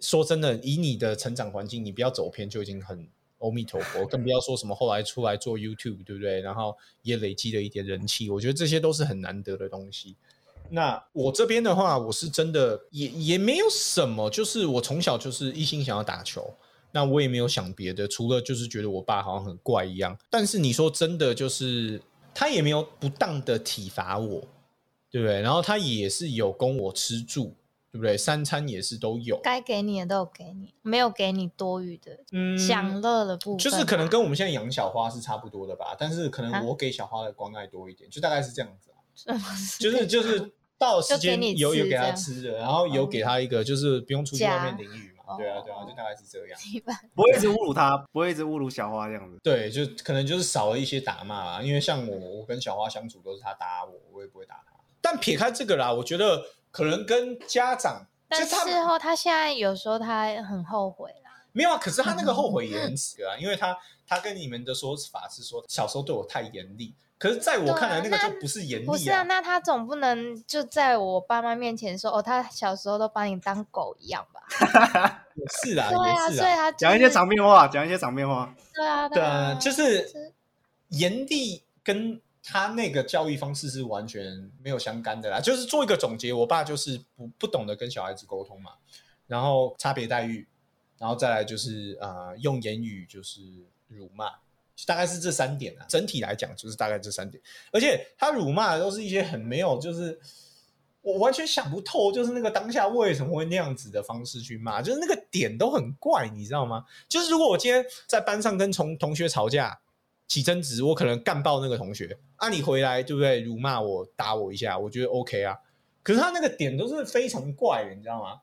[0.00, 3.06] 说真的，以你的成长环境，你不要走偏就已经很
[3.40, 6.40] 阿弥陀佛， 更不要说什么后来出来做 YouTube，对不对？
[6.40, 10.16] 然后也累积了一点人气，我觉得这些都是很难得的东西。
[10.70, 16.50] 那我这边的话，我是真的也也没有什么，就是我从小就是一心想要打球，
[16.92, 20.18] 那我也没有想别的，除了就是觉得我爸好像很怪一样。
[20.30, 22.00] 但是你说真的，就是
[22.38, 24.42] 他也没有不当的体罚我，
[25.10, 25.40] 对不对？
[25.40, 27.56] 然后他也是有供我吃住，
[27.90, 28.14] 对不对？
[28.14, 36.50] 三餐也是都有，该给你的都有给你，没有给你多余的嗯享乐的部分吧，就是可能跟我们现在养小花是差不多的吧，但是可啊？
[36.50, 38.90] 能我给小花的关爱多一点，就大概是这样子
[39.80, 46.60] 就是就是到时间有有给他吃的，然后有给他一个就是不用出去外面淋雨嘛，对啊对啊，哦就大概是这样。
[46.72, 49.38] 一般不会一直侮辱他，不会一直侮辱小花这样子。
[49.42, 54.76] 对，就可能就是少了一些打骂啦，因为像我，我跟小花相处都是他打我，我也不会打他。
[55.00, 69.22] 但撇开这个啦，我觉得可能跟家长，就但他事后他现在有时候他很后悔啦，没有啊，可是他那个后悔也很扯啊，因为他他跟你们的说法是说小时候对我太严厉，可是在我看来那个就不是严厉不是啊？
[69.22, 75.24] 那他总不能就在我爸妈面前说哦，他小时候都把你当狗一样吧？
[75.34, 78.54] 也是啊，对啊，也是啊，所以他、就是、讲一些场面话，讲一些场面话。
[78.74, 80.18] 对啊，对啊，啊，就是这
[80.90, 85.40] 严厉跟他那个教育方式是完全没有相干的啦。
[85.40, 88.72] 就是做一个总结，我爸就是不不懂得跟小孩子沟通嘛，
[89.26, 90.46] 然后差别待遇，
[90.98, 93.40] 然后再来就是啊、呃用言语就是
[93.88, 94.30] 辱骂，
[94.84, 95.86] 大概是这三点啊。
[95.88, 97.40] 整体来讲就是大概这三点，
[97.72, 100.18] 而且他辱骂的都是一些很没有就是。
[101.02, 106.84] 我完全想不透，就是那个当下为什么会那样子的方式去骂，就是那个点都很怪，你知道吗？
[107.08, 109.78] 就是如果我今天在班上跟同同学吵架
[110.26, 113.38] 起争执，我可能干爆那个同学啊，你回来对不对？
[113.38, 115.56] 辱骂我打我一下，我觉得 OK 啊。
[116.02, 118.40] 可是他那个点都是非常怪的，你知道吗？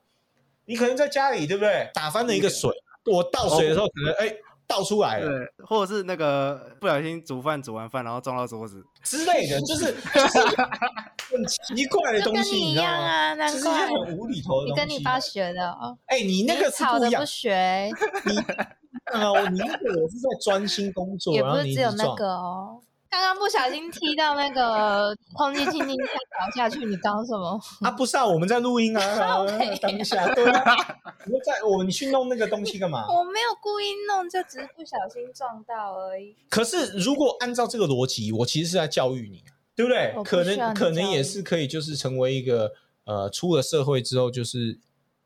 [0.64, 1.92] 你可能在家里对不对？
[1.94, 2.72] 打翻了一个水，
[3.12, 4.34] 我倒水的时候可能哎、
[4.74, 8.84] 倒出来了对，或者是那个不小心煮饭煮完饭，然后撞到桌子。
[9.04, 10.40] 之类的，就是就是
[11.32, 12.90] 很奇怪的东西， 跟你一你知道吗？
[12.92, 14.72] 样啊，难就是一些很无厘头的东西。
[14.72, 17.90] 你跟你爸学的哦，哎、你那个是不一样吵的不，学，
[18.26, 18.38] 你
[19.14, 22.82] 呃，你那个我是在专心工作，也不是只有那个哦。
[23.14, 27.62] 刚刚不小心踢到那个空气清净机倒下去，你刚什么？
[27.82, 30.76] 啊，不是啊，我们在录音啊，啊北当下对啊，
[31.26, 33.06] 你在我你去弄那个东西干嘛？
[33.08, 36.36] 我没有故意弄，就只是不小心撞到而已。
[36.50, 39.44] 可是如果按照这个逻辑，我其实是在教育你，
[39.76, 40.12] 对不对？
[40.16, 42.72] 不可能可能也是可以，就是成为一个
[43.04, 44.80] 呃出了社会之后，就是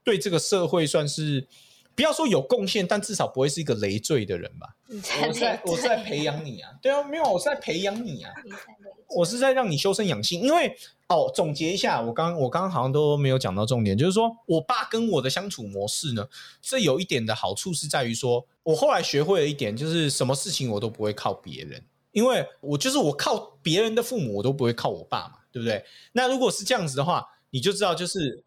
[0.03, 1.47] 对这个社会算是
[1.97, 4.75] 不要说有贡献，但至少不会是一个累赘的人吧。
[4.87, 8.31] 我是在我是在培养你啊， 对啊，没有，我是在培养你啊。
[9.09, 10.77] 我是在让你修身养性，因为
[11.07, 16.27] 哦，总结一下，我刚我刚刚好像都没有讲到重点，就是说我爸跟我的相处模式呢，
[16.61, 25.83] 这有一点的好处是在于说，我后来学会了一点，就是什么事情我都不会靠别人，因为我就是我靠别人的父母，我都不会靠我爸嘛，对不对？
[26.11, 28.43] 那如果是这样子的话，你就知道就是。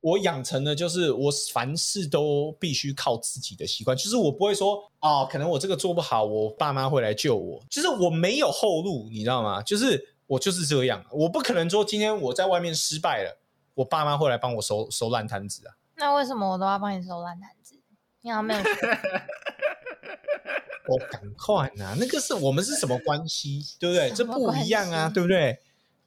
[0.00, 9.60] 我养成了就是我凡事都必须靠自己的习惯，就是我不会说哦，可能我这个做不好，我爸妈会来救我，就是我没有后路，你知道吗？
[9.62, 13.38] 就是我就是这样，我不可能说今天我在外面失败了，
[13.74, 15.74] 我爸妈会来帮我收收烂摊子啊。
[15.96, 17.74] 那为什么我都要帮你收烂摊子？
[18.20, 18.60] 你好像没有
[20.88, 24.10] 我赶快呐，那个是我们是什么关系，对不对？
[24.12, 25.58] 这不一样啊，对不对？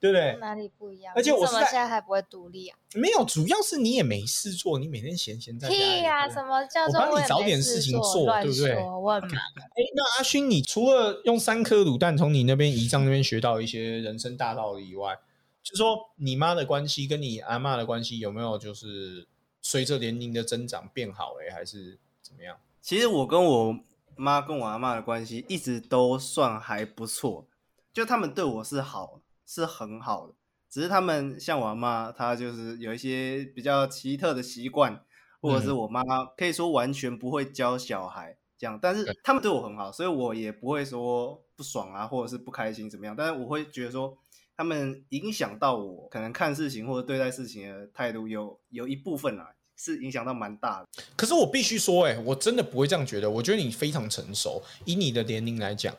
[0.02, 0.36] 对不对？
[0.40, 1.12] 哪里不一样？
[1.14, 2.76] 而且你怎么我现在还不会独立啊？
[2.94, 5.80] 没有，主要是你也没事做，你每天闲闲在家里。
[5.80, 9.30] 屁呀、对什么叫我帮你找点事情做对不对我很忙，
[9.76, 15.16] 哎，那阿勋，你除了用三颗卤蛋从你那边姨丈那边学到一些人生大道理以外，
[15.62, 19.28] 就说你妈的关系跟你阿嬷的关系有没有就是
[19.60, 22.56] 随着年龄的增长变好哎、还是怎么样？
[22.80, 23.78] 其实我跟我
[24.16, 27.46] 妈跟我阿妈的关系一直都算还不错，
[27.92, 29.20] 就他们对我是好，
[29.54, 30.34] 是很好的。
[30.70, 35.04] 只是他们像我阿妈，她就是有一些比较奇特的习惯，
[35.40, 36.02] 或者是嗯我妈
[36.36, 38.78] 可以说完全不会教小孩这样。
[38.80, 43.14] 但是他们对我很好，所以我也不会说不爽啊，或者是不开心怎么样。
[43.14, 44.16] 但是我会觉得说，
[44.56, 50.88] 他们影响到我可能看事情或者对待事情的态度有有一部分啊，是影响到蛮大的。
[51.14, 53.28] 可是我必须说、哎，我真的不会这样觉得。
[53.28, 55.94] 我觉得你非常成熟，以你的年龄来讲，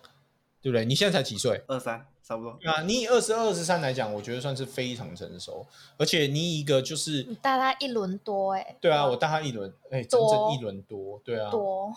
[0.60, 0.84] 对不对？
[0.84, 1.64] 你现在才几岁？
[1.68, 2.52] 二三差不多。
[2.64, 5.66] 啊，你以二十二、十三来讲，我觉得算是非常成熟，
[5.98, 11.94] 而且你以一个就是你大他一轮多哎、对啊，我大他一轮，哎、整整一轮多，对啊，多，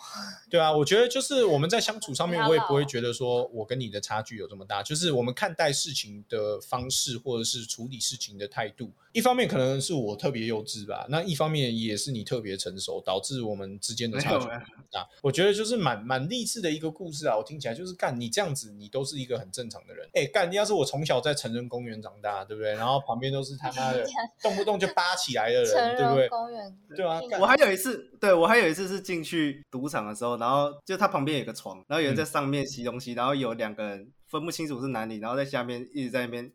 [0.51, 14.45] 对啊，我觉得就是我们在相处上面，我也不会觉得说我跟你的差距有这么大，就是我们看待事情的方式或者是处理事情的态度，一方面可能是我特别幼稚吧，那一方面也是你特别成熟，导致我们之间的差距
[14.91, 15.07] 大。
[15.23, 20.07] 我觉得就是蛮蛮励志的一个故事啊，我听起来就是干你这样子，你都是一个很正常的人。
[20.13, 22.73] 哎，干，要是我从小在成人公园长大，对不对？
[22.73, 24.05] 然后旁边都是他妈的
[24.41, 26.29] 动不动就扒起来的人，对不对？
[26.29, 27.86] 公园，对啊我还有一次，
[28.19, 36.51] 对我还有一次是进去赌场的时候，然后就他旁边有个床，然后有人在上面吸东西，然后有两个人分不清楚是哪里，然后在下面一直在那边。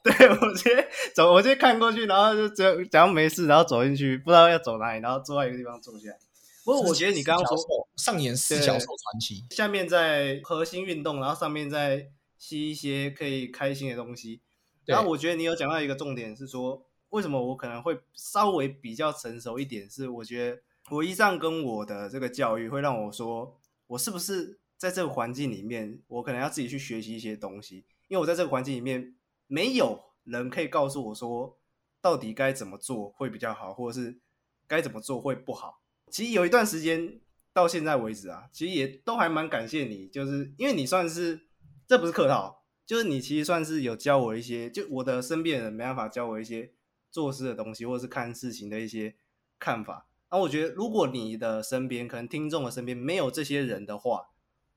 [0.04, 6.16] 对我直接走，我直接看过去，然后就只有假装没事，然后走进去，不知道要走哪里，然后坐在一个地方坐下来。
[6.64, 7.58] 不过我觉得你刚刚说
[7.96, 12.06] 上演四角兽传奇，下面在核心运动，然后上面在
[12.38, 14.40] 吸一些可以开心的东西。
[14.86, 19.88] 然后我觉得你有讲到一个重点是说，为什么我可能会稍微比较成熟一点？
[19.88, 29.14] 是我觉得我一上跟我的这个教育会让我说，我是不是在这个环境里面，我可能要自己去学习一些东西，因为我在这个环境里面
[29.46, 31.58] 没有人可以告诉我说，
[32.00, 34.18] 到底该怎么做会比较好，或者是
[34.66, 35.82] 该怎么做会不好。
[36.10, 37.20] 其实有一段时间
[37.52, 41.48] 到现在为止啊，其实也都还蛮感谢你，就是因为你算是
[41.86, 46.72] 这不是客套，就是你其实算是有教我一些，就我的身边人没办法教我一些
[47.10, 49.14] 做事的东西，或者是看事情的一些
[49.58, 50.06] 看法。
[50.30, 54.28] 然后我觉得，如果你的身边可能听众的身边没有这些人的话，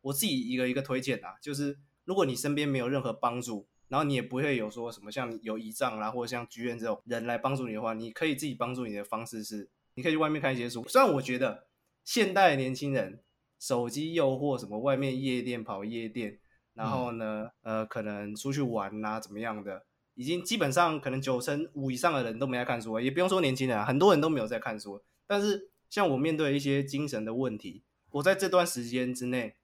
[0.01, 10.87] 我自己一个一个推荐啊，就是如果你身边没有任何帮助，然后你也不会有说什么像有仪仗啦，或者像剧院这种人来帮助你的话，你可以自己帮助你的方式是，你可以去外面看一些书。
[10.87, 11.67] 虽然我觉得
[12.05, 13.21] 现代的年轻人
[13.59, 16.39] 手机诱惑什么外面夜店跑夜店，
[16.73, 19.85] 然后呢，呃，可能出去玩啊怎么样的，
[20.15, 25.01] 已经基本上可能九成五以上的人都没在看书了，也不用说年轻人啊，很多人都没有在看书。
[25.25, 29.55] 但是像我面对一些精神的问题，我在这段时间之内，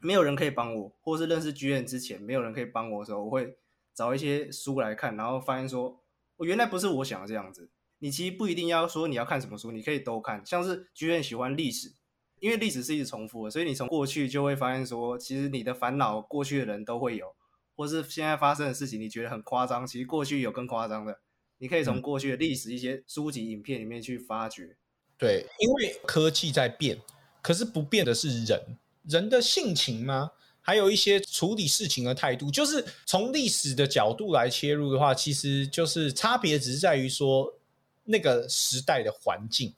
[0.00, 3.56] 没有人可以帮我，或是认识剧院之前没有人可以帮我的时候，我会
[3.94, 6.00] 找一些书来看，然后发现说，
[6.36, 7.70] 我原来不是我想的这样子。
[8.00, 10.40] 你其实不一定要说你要看什么书，你可以都看。
[10.46, 11.92] 像是剧院喜欢历史，
[12.38, 17.34] 因为历史是一直重复的，所以你从过去就会发现说，其实你的烦恼过去的人都会有，
[17.78, 21.20] 或是现在发生的事情你觉得很夸张，其实过去有更夸张的。
[21.58, 24.76] 你可以从嗯过去的历史一些书籍、影片里面去发掘。
[25.16, 27.00] 对，因为科技在变，
[27.40, 30.32] 可是不变的是人，人的性情吗？
[30.60, 37.60] 还有一些处理事情的态度，就是从历史的角度来切入的话，其实就是差别只是在于说
[38.02, 39.72] 那个时代的环境，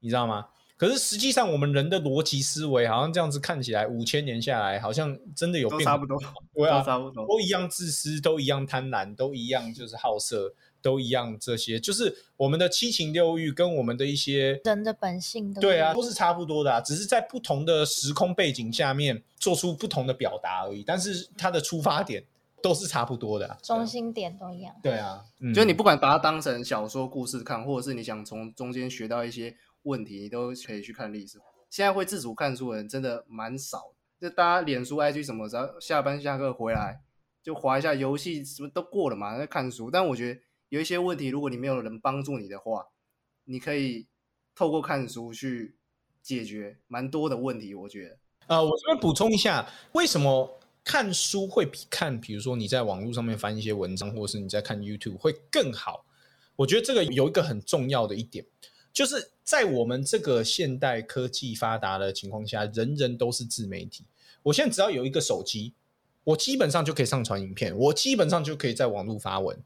[0.00, 0.48] 你知道吗？
[0.82, 6.18] 可是实际上我们人的逻辑思维好像这样子看起来，五千年下来好像真的有变都差不多，
[6.52, 7.24] 对啊都差不多。
[7.24, 10.52] 都一样自私，都一样贪婪，都一样就是好色，
[10.82, 22.24] 都一样这些，就是我们的七情六欲跟我们的一些人的本性都对啊，都是差不多的啊，只是在不同的时空背景下面做出不同的表达而已，但是它的出发点
[22.60, 24.74] 都是差不多的啊、中心点都一样。
[24.82, 31.38] 对啊，嗯就你不管把它当成小说故事看，或者是你想从中间学到一些问题，你都可以去看历史。
[31.70, 37.00] 现在会自主看书的人真的蛮少，就大家脸书、IG 什么，只要下班下课回来
[37.42, 39.90] 就划一下游戏，什么都过了嘛，在看书。
[39.90, 42.86] 但我觉得有一些问题，如果你没有人帮助你的话，
[43.44, 44.06] 你可以
[44.54, 45.76] 透过看书去
[46.22, 47.74] 解决蛮多的问题。
[47.74, 48.18] 我觉得，
[48.48, 56.04] 呃，我这边补充一下，为什么看书会比看，比如说你在网络上面翻一些文章，或者是你在看 YouTube 会更好？
[56.54, 58.44] 我觉得这个有一个很重要的一点，
[58.92, 64.04] 就是在我们这个现代科技发达的情况下，人人都是自媒体。
[64.42, 65.72] 我现在只要有一个手机，
[66.24, 69.58] 我基本上就可以上传影片，我基本上就可以在网络发文。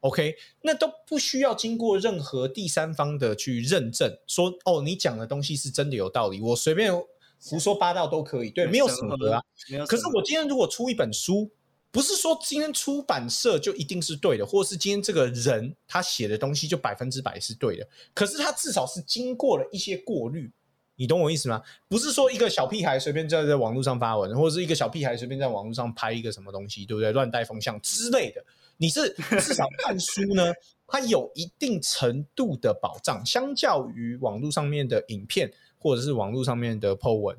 [0.00, 6.92] OK，那都不需要经过任何第三方的去认证，说哦，你讲的东西是真的有道理，我随便
[7.40, 9.42] 胡说八道都可以，对，没有审核啊。
[9.68, 9.86] 没有审核。
[9.86, 11.50] 可是我今天如果出一本书，
[11.92, 20.50] 不是说今天出版社就一定是对的，或是今天这个人他写的东西就百分之百是对的，可是他至少是经过了一些过滤。
[20.94, 21.62] 你懂我意思吗？
[21.88, 27.12] 不是说一个小屁孩随便在在网络上发文，或者是一个小屁孩随便在网络上拍一个什么东西，对不对？
[27.12, 28.44] 乱带风向之类的。
[28.76, 30.52] 你是至少看书呢，
[30.86, 37.36] 它有一定程度的保障，相较于网络上面的影片或者是网络上面的 po 文，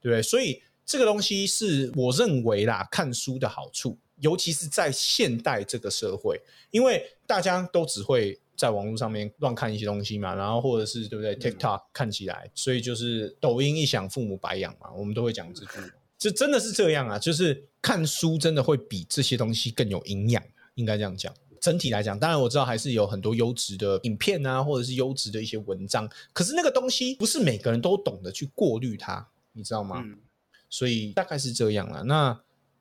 [0.00, 0.22] 对不对？
[0.22, 15.72] 所以这个东西是我认为啦，看书的好处，尤其是在现代这个社会，因为大家都只会在网络上面乱看一些东西嘛，然后或者是对不对？TikTok 看起来，所以就是抖音一响，父母白养嘛，我们都会讲这句，
[16.18, 20.42] 这真的是这样啊，就是看书真的会比这些东西更有营养，
[20.74, 21.34] 应该这样讲。
[21.60, 30.02] 整体来讲，当然我知道还是有很多优质的影片啊，或者是优质的一些文章，可是那个东西不是每个人都懂得去过滤它，你知道吗？
[30.04, 30.18] 嗯，
[30.74, 32.02] 所以大概是这样了。
[32.02, 32.36] 那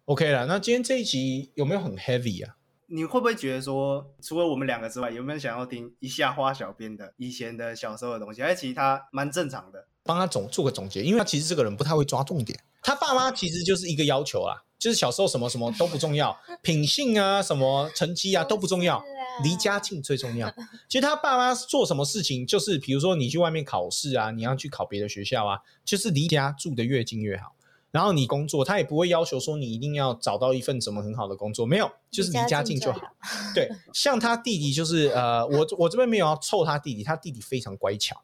[0.05, 2.57] OK 了，那今天这一集有没有很 heavy 啊？
[2.87, 8.41] 你会不会觉得说，除了我们两个之外，有没有想要听一下花小编的以前的小时候的东西？
[8.41, 9.85] 而且其实他蛮正常的。
[10.01, 12.59] 帮他总做个总结，因为他其实这个人不太会抓重点。
[12.81, 19.01] 他爸妈其实就是一个要求啦，就是小时候什么什么都不重要， 品性啊、什么成绩啊都不重要，
[19.43, 20.51] 离家近最重要。
[20.89, 27.55] 其实他爸妈做什么事情，就是比如说你去外面考试啊，你要去考别的学校啊，就是离家住的越近越好。
[27.93, 32.99] 然后你工作，他也不会要求说你一定要找到一份什么很好的工作，没有，就是离家近就好。
[33.53, 38.19] 对，像他弟弟就是呃，我我这边没有要凑他弟弟，他弟弟非常乖巧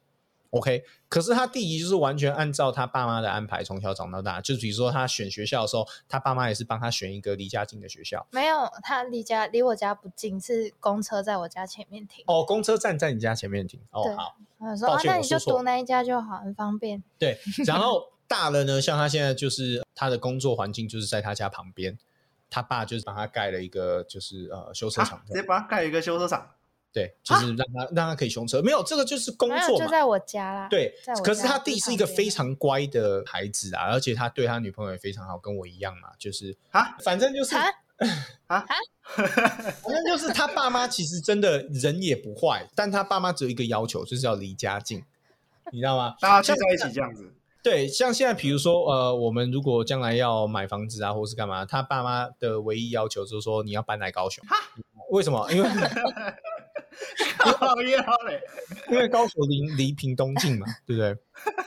[0.50, 0.82] ，OK。
[1.08, 4.40] 可是他弟弟就是完全按照他爸妈的安排，从小长到大。
[4.40, 8.26] 就比如说他选学校的时候，他爸妈也是帮他选一个离家近的学校。
[8.32, 12.24] 没有，他离家离我家不近，是公车在我家前面停。
[12.26, 13.80] 哦，公车站在你家前面停。
[13.92, 17.02] 哦，对好，我说啊，那你就读那一家就好，很方便。
[17.18, 17.38] 对。
[17.66, 21.98] 然后大了呢，像他现在就是他的工作环境就是在他家旁边，
[22.48, 26.54] 他爸就是帮他盖了一个就是呃修车啊厂，直接帮他盖一个修车厂，
[26.92, 28.62] 对，就是让他让他可以修车。
[28.62, 29.84] 没有，这个就是工，作嘛。
[29.84, 30.68] 就在我家啦。
[30.68, 37.66] 对可是他弟是一个非常乖的孩子啊，而且他对他女朋友也非常好，跟我一样嘛，就是啊反正就是啊
[38.46, 38.64] 啊
[39.10, 45.02] 反正就是他爸妈其实真的人也不坏，但他爸妈只有一个要求，就是要离家近，
[45.72, 46.14] 你知道吗？
[46.20, 47.34] 大家聚在一起这样子。
[47.62, 54.56] 对，像现在比如说呃，我们如果将来要买房子啊，或是干嘛，他爸妈的唯一要求就是说你要搬来高雄，哈
[55.10, 55.50] 为什么？
[55.52, 55.68] 因为
[57.38, 58.40] 靠腰嘞，
[58.90, 61.16] 因为高雄离离屏东近嘛，对不对？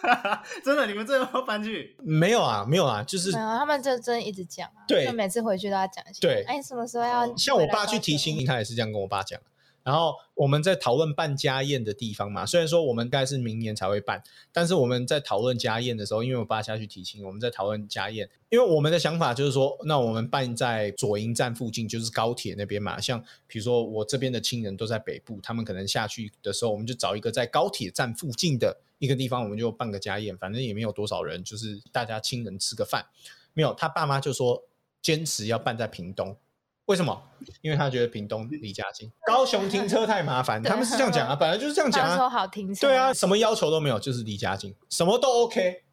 [0.63, 1.95] 真的，你们这有没有搬去？
[1.99, 4.85] 没有啊，没有啊，就是没有，他们就真的一直讲啊。
[4.87, 6.19] 对就每次回去都要讲一下。
[6.21, 7.35] 对哎，什么时候要？
[7.35, 9.39] 像我爸去提亲，他也是这样跟我爸讲。
[9.83, 22.99] 然后我们在讨论办家宴的地方嘛，虽然说我们大概是明年才会办，但是我们在讨论家宴的时候，因为我爸下去提亲，我们在讨论家宴，因为我们的想法就是说，那我们办在左营站附近，就是高铁那边嘛。
[23.01, 33.05] 像比如说我这边的亲人都在北部，他们可能下去的时候，我们就找一个在高铁站附近的一个地方，我们就办个家宴，反正也没有多少人，就是大家亲人吃个饭。
[33.53, 34.63] 没有，他爸妈就说
[35.01, 36.37] 坚持要办在屏东。
[36.85, 37.21] 为什么？
[37.61, 40.61] 因为他觉得屏东离家近， 高雄停车太麻烦。
[40.61, 42.29] 他们是这样讲啊， 本来就是这样讲啊。
[42.29, 42.87] 好停车。
[42.87, 45.83] 对啊，，什么要求都没有，就是离家近，什么都 OK，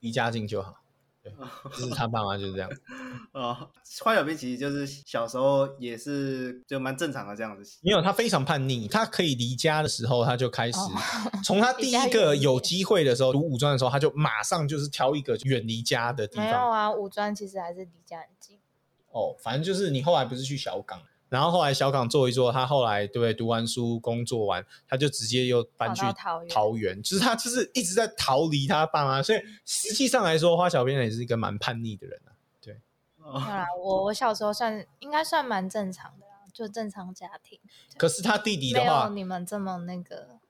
[0.00, 0.74] 离家近就好。
[1.22, 1.30] 对
[1.76, 2.70] 就是他爸妈就是这样。
[3.32, 3.54] 哦，
[4.02, 7.78] 花小兵其实就是小时候也是就蛮正常的这样子。
[7.82, 10.90] 没有，他非常叛逆，他可以离家的时候，他就开始哦
[11.44, 16.56] 从他第一个有机会的时候读五专的时候，他就马上就是挑一个远离家的地方没有。
[16.58, 18.58] 啊，五专其实还是离家很近。
[19.10, 23.34] 哦，反正就是你后来不是去小港，然后后来小港做一做，他后来对不对？
[23.34, 32.30] 读完书工作完，他就直接又搬去桃园桃园，就是他就是一直在逃离他爸妈，所以实际上来说，花小编也是一个蛮叛逆的人啊。
[33.22, 37.60] 哦没有啦，我我小时候算应该算蛮正常的啦，就正常家庭，
[37.96, 40.40] 可是他弟弟的没有话，你们这么那个。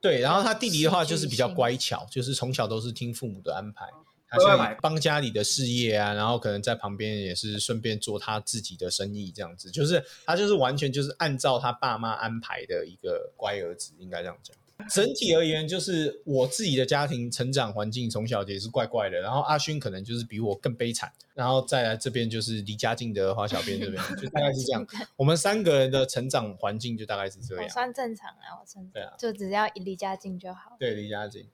[0.00, 3.90] 对，然后他弟弟的话就是比较乖巧，就是从小都是听父母的安排，
[4.30, 14.56] 他乖乖牌是帮家里的事业啊，然后可能在旁边也是顺便做他自己的生意，这样子，就是他就是完全就是按照他爸妈安排的一个乖儿子，应该这样讲。
[14.88, 24.86] 整体而言，就是我自己的家庭成长环境从小也是怪怪的，然后阿勋可能就是比我更悲惨，然后再来这边就是离家近的花小编这边，就大概是这样。
[25.16, 27.62] 我们三个人的成长环境就大概是这样。
[27.62, 30.76] 我算正常啊，我真对啊就只要离家近就好。
[30.78, 31.46] 对，离家近。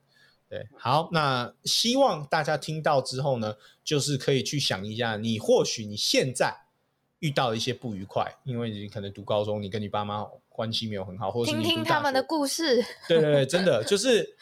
[0.49, 6.55] 对，好，那希望大家听到之后呢，就是可以去想一下，你或许你现在
[7.19, 14.37] 遇到了一些不愉快，因为你可能读高中，你跟你爸妈关系没有很好，或者是听你听他们的故事，对对对，真的 就是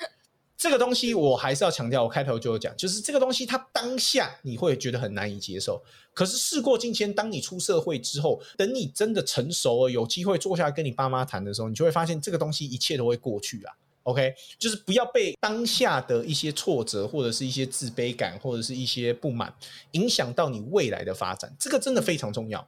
[0.55, 5.83] 这个东西，我还是要强调，我开头就有讲，就是这个东西它当下你会觉得很难以接受，
[6.13, 13.73] 可是事过境迁，当你出社会之后，等你真的成熟了，有机会坐下来跟你爸妈谈的时候，你就会发现这个东西一切都会过去啊。
[14.05, 19.53] OK，就是不要被当下的一些挫折，或者是一些自卑感，或者是一些不满，
[19.91, 21.55] 影响到你未来的发展。
[21.59, 22.67] 这个真的非常重要。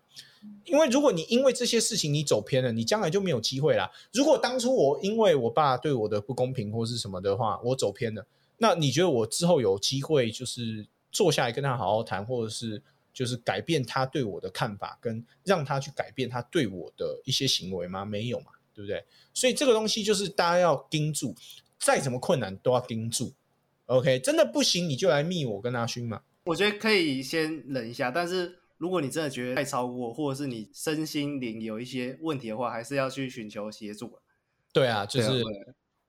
[0.65, 3.89] 因为如果你因为这些事情你走偏了，你将来就没有机会啦。
[4.13, 8.25] 如果当初我因为我爸对我的不公平或是什么的话，我走偏了，
[8.57, 12.81] 那你觉得我之后有机会就是坐下来跟他好好谈，或者是
[13.13, 18.05] 就是改变他对我的看法，跟让他去改变他对我的一些行为吗？
[18.05, 18.47] 没有嘛，
[18.77, 19.03] 对不对？
[19.33, 21.35] 所以这个东西就是大家要盯住，
[21.79, 23.33] 再怎么困难都要盯住。
[23.87, 26.21] OK，真的不行你就来密我跟阿勋嘛。
[26.43, 34.19] 我觉得可以先忍一下，但是如果你真的觉得太超过，或者是你身心灵有一些问题的话，还是要去寻求协助。
[34.71, 35.43] 对啊，就是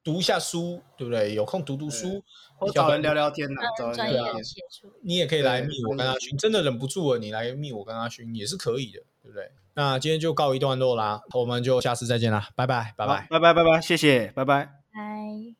[0.04, 1.34] 读一下书，对不对？
[1.34, 2.22] 有空读读书，
[2.58, 4.44] 或找人聊聊天呐、找人专业的聊聊天。
[4.44, 4.92] 协助。
[5.00, 9.50] 你也可以来密我跟阿勋，真的忍不住了，你来密我跟阿勋也是可以的，对不对？
[9.78, 13.28] 那今天就告一段落啦，我们就下次再见啦，拜拜，拜拜。
[13.30, 14.64] 拜拜拜拜，谢谢，拜拜。
[14.92, 15.57] 拜。